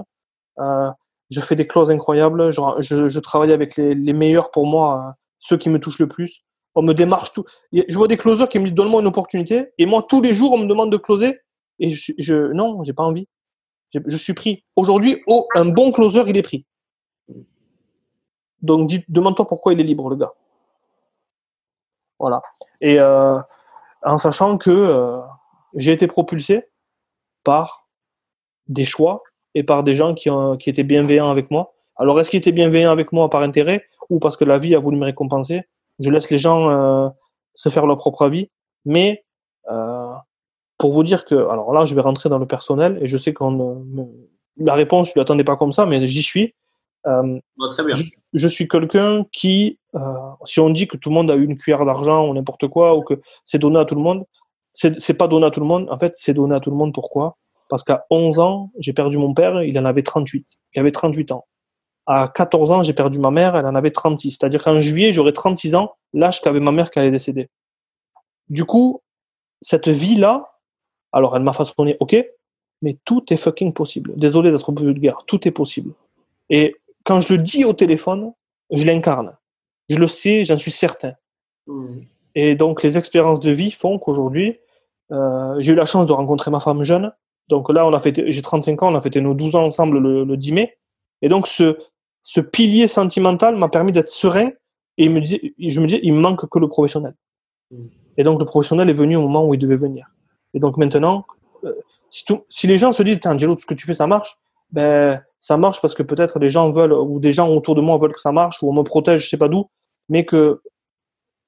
[0.60, 0.92] Euh,
[1.30, 2.52] je fais des clauses incroyables.
[2.52, 6.10] Je, je, travaille avec les, les meilleurs pour moi, euh, ceux qui me touchent le
[6.10, 6.44] plus.
[6.76, 7.46] On me démarche tout.
[7.72, 10.54] Je vois des closers qui me disent donne-moi une opportunité, et moi tous les jours
[10.54, 11.40] on me demande de closer,
[11.80, 13.28] et je, je non, j'ai pas envie.
[13.94, 14.64] Je, suis pris.
[14.76, 16.66] Aujourd'hui, oh, un bon closer, il est pris.
[18.62, 20.34] Donc, demande-toi pourquoi il est libre, le gars.
[22.18, 22.42] Voilà.
[22.82, 23.38] Et euh,
[24.02, 25.20] en sachant que euh,
[25.76, 26.66] j'ai été propulsé
[27.44, 27.88] par
[28.68, 29.22] des choix
[29.54, 31.74] et par des gens qui, ont, qui étaient bienveillants avec moi.
[31.98, 34.80] Alors, est-ce qu'ils étaient bienveillants avec moi par intérêt ou parce que la vie a
[34.80, 35.64] voulu me récompenser?
[36.00, 37.10] Je laisse les gens euh,
[37.56, 38.50] se faire leur propre avis.
[38.86, 39.24] Mais
[39.70, 40.12] euh,
[40.78, 43.34] pour vous dire que, alors là, je vais rentrer dans le personnel et je sais
[43.34, 43.86] qu'on
[44.58, 46.54] la réponse, je ne l'attendais pas comme ça, mais j'y suis.
[47.08, 47.96] Euh, Bah, très bien.
[47.96, 50.00] je, je suis quelqu'un qui, euh,
[50.46, 52.96] si on dit que tout le monde a eu une cuillère d'argent ou n'importe quoi,
[52.96, 54.26] ou que c'est donné à tout le monde,
[54.74, 55.88] c'est c'est pas donné à tout le monde.
[55.90, 56.94] En fait, c'est donné à tout le monde.
[56.94, 57.38] Pourquoi?
[57.70, 60.46] Parce qu'à 11 ans, j'ai perdu mon père, il en avait 38.
[60.76, 61.46] Il avait 38 ans.
[62.06, 64.32] À 14 ans, j'ai perdu ma mère, elle en avait 36.
[64.32, 67.50] C'est-à-dire qu'en juillet, j'aurai 36 ans, l'âge qu'avait ma mère qui allait décéder.
[68.50, 69.02] Du coup,
[69.62, 70.60] cette vie-là,
[71.14, 72.18] alors elle m'a façonné, ok,
[72.82, 74.14] mais tout est fucking possible.
[74.18, 75.94] Désolé d'être vulgaire, tout est possible.
[76.50, 76.76] Et
[77.06, 78.34] quand je le dis au téléphone,
[78.72, 79.36] je l'incarne.
[79.90, 81.14] Je le sais, j'en suis certain.
[81.68, 82.00] Hmm.
[82.36, 84.60] Et donc, les expériences de vie font qu'aujourd'hui,
[85.12, 87.14] euh, j'ai eu la chance de rencontrer ma femme jeune.
[87.48, 90.00] Donc là, on a fêté, j'ai 35 ans, on a fêté nos 12 ans ensemble
[90.00, 90.78] le, le 10 mai.
[91.22, 91.78] Et donc, ce,
[92.24, 94.50] ce pilier sentimental m'a permis d'être serein.
[94.98, 97.14] Et il me je me disais, il manque que le professionnel.
[97.70, 97.86] Mm.
[98.18, 100.08] Et donc, le professionnel est venu au moment où il devait venir.
[100.54, 101.26] Et donc, maintenant,
[101.64, 101.74] euh,
[102.10, 104.08] si, tout- si les gens se disent, Tiens, Angelo, tout ce que tu fais, ça
[104.08, 104.38] marche,
[104.72, 107.98] ben, ça marche parce que peut-être les gens veulent, ou des gens autour de moi
[107.98, 109.70] veulent que ça marche, ou on me protège, je sais pas d'où,
[110.10, 110.62] mais que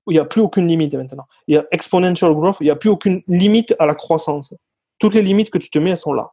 [0.08, 1.26] il n'y a plus aucune limite maintenant.
[1.48, 4.54] Il y a exponential growth, il n'y a plus aucune limite à la croissance.
[5.00, 6.32] Toutes les limites que tu te mets, elles sont là.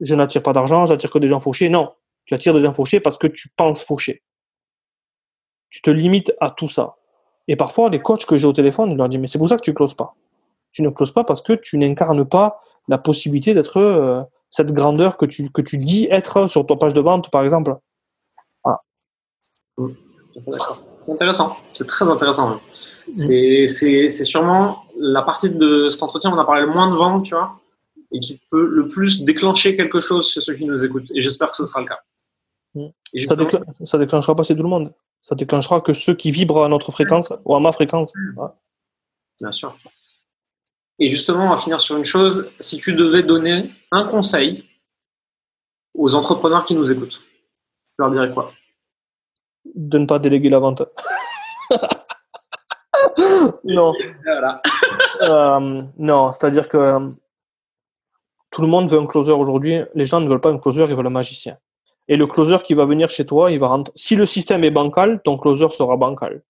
[0.00, 1.68] Je n'attire pas d'argent, j'attire que des gens fauchés.
[1.68, 1.92] Non,
[2.26, 4.22] tu attires des gens fauchés parce que tu penses faucher.
[5.70, 6.96] Tu te limites à tout ça.
[7.48, 9.56] Et parfois, les coachs que j'ai au téléphone, je leur dis, mais c'est pour ça
[9.56, 10.14] que tu closes pas.
[10.72, 15.16] Tu ne closes pas parce que tu n'incarnes pas la possibilité d'être euh, cette grandeur
[15.16, 17.76] que tu, que tu dis être sur ta page de vente, par exemple.
[20.46, 20.86] D'accord.
[21.04, 21.56] C'est intéressant.
[21.72, 22.60] C'est très intéressant.
[22.70, 26.90] C'est, c'est, c'est sûrement la partie de cet entretien où on a parlé le moins
[26.90, 27.60] de vente, tu vois,
[28.12, 31.10] et qui peut le plus déclencher quelque chose chez ceux qui nous écoutent.
[31.14, 32.00] Et j'espère que ce sera le cas.
[32.76, 32.86] Mm.
[33.14, 34.92] Et Ça, déclen- ça déclenchera pas chez tout le monde.
[35.22, 38.12] Ça déclenchera que ceux qui vibrent à notre fréquence ou à ma fréquence.
[38.36, 38.48] Ouais.
[39.40, 39.74] Bien sûr.
[40.98, 42.50] Et justement, on va finir sur une chose.
[42.60, 44.68] Si tu devais donner un conseil
[45.94, 48.52] aux entrepreneurs qui nous écoutent, tu leur dirais quoi?
[49.74, 50.82] De ne pas déléguer la vente.
[53.64, 53.92] non,
[54.24, 54.62] Voilà.
[55.22, 57.00] euh, non, c'est-à-dire que euh,
[58.50, 59.80] tout le monde veut un closer aujourd'hui.
[59.94, 61.58] Les gens ne veulent pas un closer, ils veulent un magicien.
[62.08, 63.92] Et le closer qui va venir chez toi, il va rentrer.
[63.96, 66.42] Si le système est bancal, ton closer sera bancal.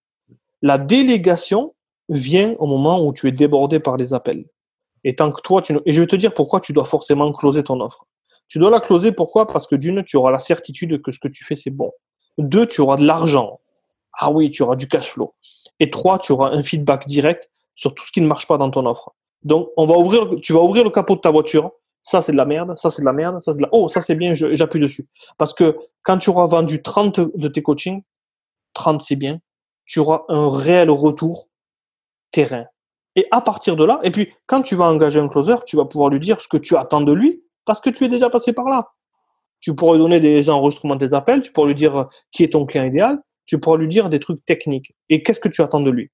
[0.61, 1.73] La délégation
[2.09, 4.45] vient au moment où tu es débordé par les appels.
[5.03, 5.71] Et tant que.
[5.85, 8.05] Et je vais te dire pourquoi tu dois forcément closer ton offre.
[8.47, 9.47] Tu dois la closer pourquoi?
[9.47, 11.91] Parce que d'une, tu auras la certitude que ce que tu fais, c'est bon.
[12.37, 13.59] Deux, tu auras de l'argent.
[14.13, 15.33] Ah oui, tu auras du cash flow.
[15.79, 18.69] Et trois, tu auras un feedback direct sur tout ce qui ne marche pas dans
[18.69, 19.13] ton offre.
[19.43, 21.71] Donc, on va ouvrir, tu vas ouvrir le capot de ta voiture.
[22.07, 22.77] Ça, c'est de la merde.
[22.77, 23.41] Ça, c'est de la merde.
[23.41, 23.69] Ça, c'est de la...
[23.73, 24.33] Oh, ça, c'est bien.
[24.33, 25.05] J'appuie dessus.
[25.37, 28.01] Parce que quand tu auras vendu 30 de tes coachings,
[28.75, 29.39] 30, c'est bien.
[29.85, 31.49] Tu auras un réel retour
[32.31, 32.63] terrain.
[33.17, 35.83] Et à partir de là, et puis quand tu vas engager un closer, tu vas
[35.83, 38.53] pouvoir lui dire ce que tu attends de lui parce que tu es déjà passé
[38.53, 38.87] par là.
[39.59, 42.53] Tu pourras lui donner des enregistrements des appels, tu pourras lui dire euh, qui est
[42.53, 45.81] ton client idéal, tu pourras lui dire des trucs techniques et qu'est-ce que tu attends
[45.81, 46.09] de lui?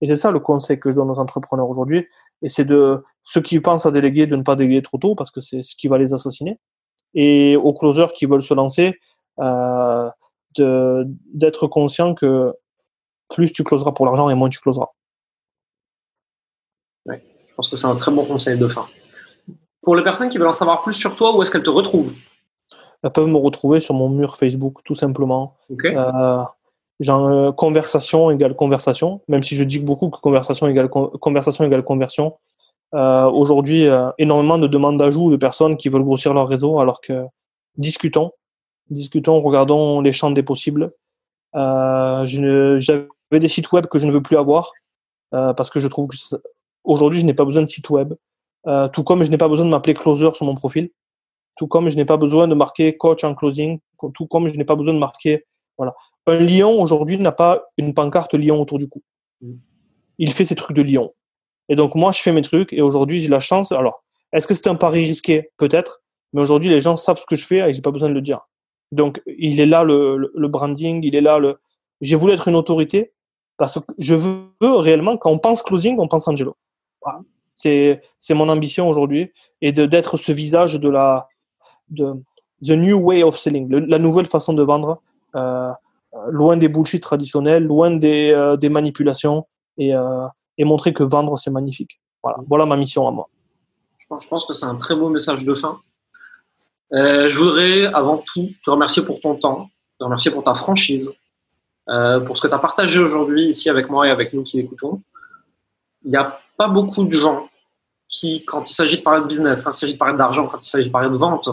[0.00, 2.06] Et c'est ça le conseil que je donne aux entrepreneurs aujourd'hui.
[2.42, 5.30] Et c'est de ceux qui pensent à déléguer, de ne pas déléguer trop tôt parce
[5.30, 6.58] que c'est ce qui va les assassiner.
[7.14, 8.98] Et aux closers qui veulent se lancer,
[9.40, 10.10] euh,
[10.56, 12.52] d'être conscient que
[13.30, 14.88] plus tu closeras pour l'argent et moins tu closeras.
[17.52, 18.86] Je pense que c'est un très bon conseil de fin.
[19.82, 22.14] Pour les personnes qui veulent en savoir plus sur toi, où est-ce qu'elles te retrouvent?
[23.02, 25.56] Elles peuvent me retrouver sur mon mur Facebook, tout simplement.
[25.68, 25.84] Ok.
[25.84, 26.44] Euh,
[27.02, 31.64] genre, euh, conversation égale conversation, même si je dis beaucoup que conversation égale con- conversation
[31.64, 32.38] égale conversion.
[32.94, 37.00] Euh, Aujourd'hui, euh, énormément de demandes d'ajout de personnes qui veulent grossir leur réseau, alors
[37.00, 37.24] que
[37.76, 38.32] discutons,
[38.90, 40.92] discutons, regardons les champs des possibles
[41.54, 43.06] J'avais
[43.40, 44.72] des sites web que je ne veux plus avoir
[45.30, 46.16] parce que je trouve que
[46.84, 48.12] aujourd'hui, je n'ai pas besoin de site web.
[48.92, 50.90] tout comme je n'ai pas besoin de m'appeler closer sur mon profil.
[51.56, 53.78] Tout comme je n'ai pas besoin de marquer coach en closing.
[54.14, 55.46] Tout comme je n'ai pas besoin de marquer.
[55.78, 55.94] Voilà.
[56.26, 59.02] Un lion aujourd'hui n'a pas une pancarte lion autour du cou.
[59.40, 59.54] Mm.
[60.18, 61.12] Il fait ses trucs de lion.
[61.68, 63.72] Et donc moi, je fais mes trucs et aujourd'hui, j'ai la chance.
[63.72, 64.02] Alors,
[64.32, 65.50] est-ce que c'est un pari risqué?
[65.56, 66.02] Peut-être.
[66.32, 68.22] Mais aujourd'hui, les gens savent ce que je fais et j'ai pas besoin de le
[68.22, 68.40] dire.
[68.90, 71.58] Donc, il est là le, le, branding, il est là le.
[72.00, 73.12] J'ai voulu être une autorité
[73.56, 76.56] parce que je veux réellement, quand on pense closing, on pense Angelo.
[77.54, 78.00] C'est
[78.30, 81.28] mon ambition aujourd'hui et d'être ce visage de la
[81.90, 82.14] de
[82.62, 85.02] the new way of selling, la nouvelle façon de vendre,
[85.34, 85.70] euh,
[86.30, 89.46] loin des bullshit traditionnels, loin des, euh, des manipulations
[89.78, 90.26] et, euh,
[90.58, 92.00] et montrer que vendre c'est magnifique.
[92.22, 93.28] Voilà, voilà ma mission à moi.
[93.98, 95.80] Je pense que c'est un très beau message de fin.
[96.92, 101.14] Euh, je voudrais avant tout te remercier pour ton temps, te remercier pour ta franchise,
[101.88, 104.60] euh, pour ce que tu as partagé aujourd'hui ici avec moi et avec nous qui
[104.60, 105.00] écoutons.
[106.04, 107.48] Il n'y a pas beaucoup de gens
[108.08, 110.58] qui, quand il s'agit de parler de business, quand il s'agit de parler d'argent, quand
[110.58, 111.48] il s'agit de parler de vente,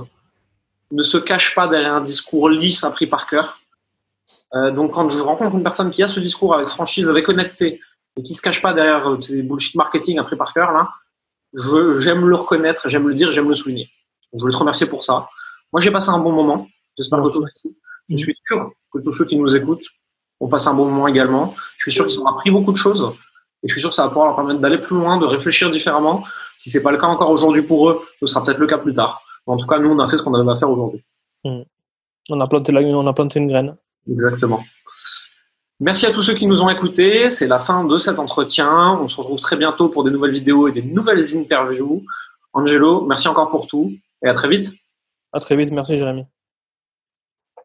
[0.91, 3.58] ne se cachent pas derrière un discours lisse appris par cœur.
[4.55, 7.79] Euh, donc quand je rencontre une personne qui a ce discours avec franchise, avec honnêteté,
[8.17, 10.89] et qui se cache pas derrière des bullshit marketing appris par cœur, là,
[11.53, 13.89] j'aime le reconnaître, j'aime le dire, j'aime le souligner.
[14.33, 15.27] je voulais te remercier pour ça.
[15.71, 16.67] Moi, j'ai passé un bon moment.
[16.97, 17.77] J'espère que toi aussi.
[18.09, 19.85] Je suis sûr que tous ceux qui nous écoutent
[20.39, 21.55] ont passé un bon moment également.
[21.77, 23.13] Je suis sûr qu'ils ont appris beaucoup de choses.
[23.61, 25.69] Et je suis sûr que ça va pouvoir leur permettre d'aller plus loin, de réfléchir
[25.69, 26.23] différemment.
[26.57, 28.93] Si c'est pas le cas encore aujourd'hui pour eux, ce sera peut-être le cas plus
[28.93, 29.21] tard.
[29.45, 31.03] en tout cas, nous, on a fait ce qu'on avait à faire aujourd'hui.
[31.43, 31.61] Mmh.
[32.31, 33.75] On a planté la, on a planté une graine.
[34.07, 34.63] Exactement.
[35.79, 37.29] Merci à tous ceux qui nous ont écoutés.
[37.29, 38.99] C'est la fin de cet entretien.
[39.01, 42.03] On se retrouve très bientôt pour des nouvelles vidéos et des nouvelles interviews.
[42.53, 43.93] Angelo, merci encore pour tout
[44.23, 44.73] et à très vite.
[45.31, 45.71] À très vite.
[45.71, 46.25] Merci, Jérémy.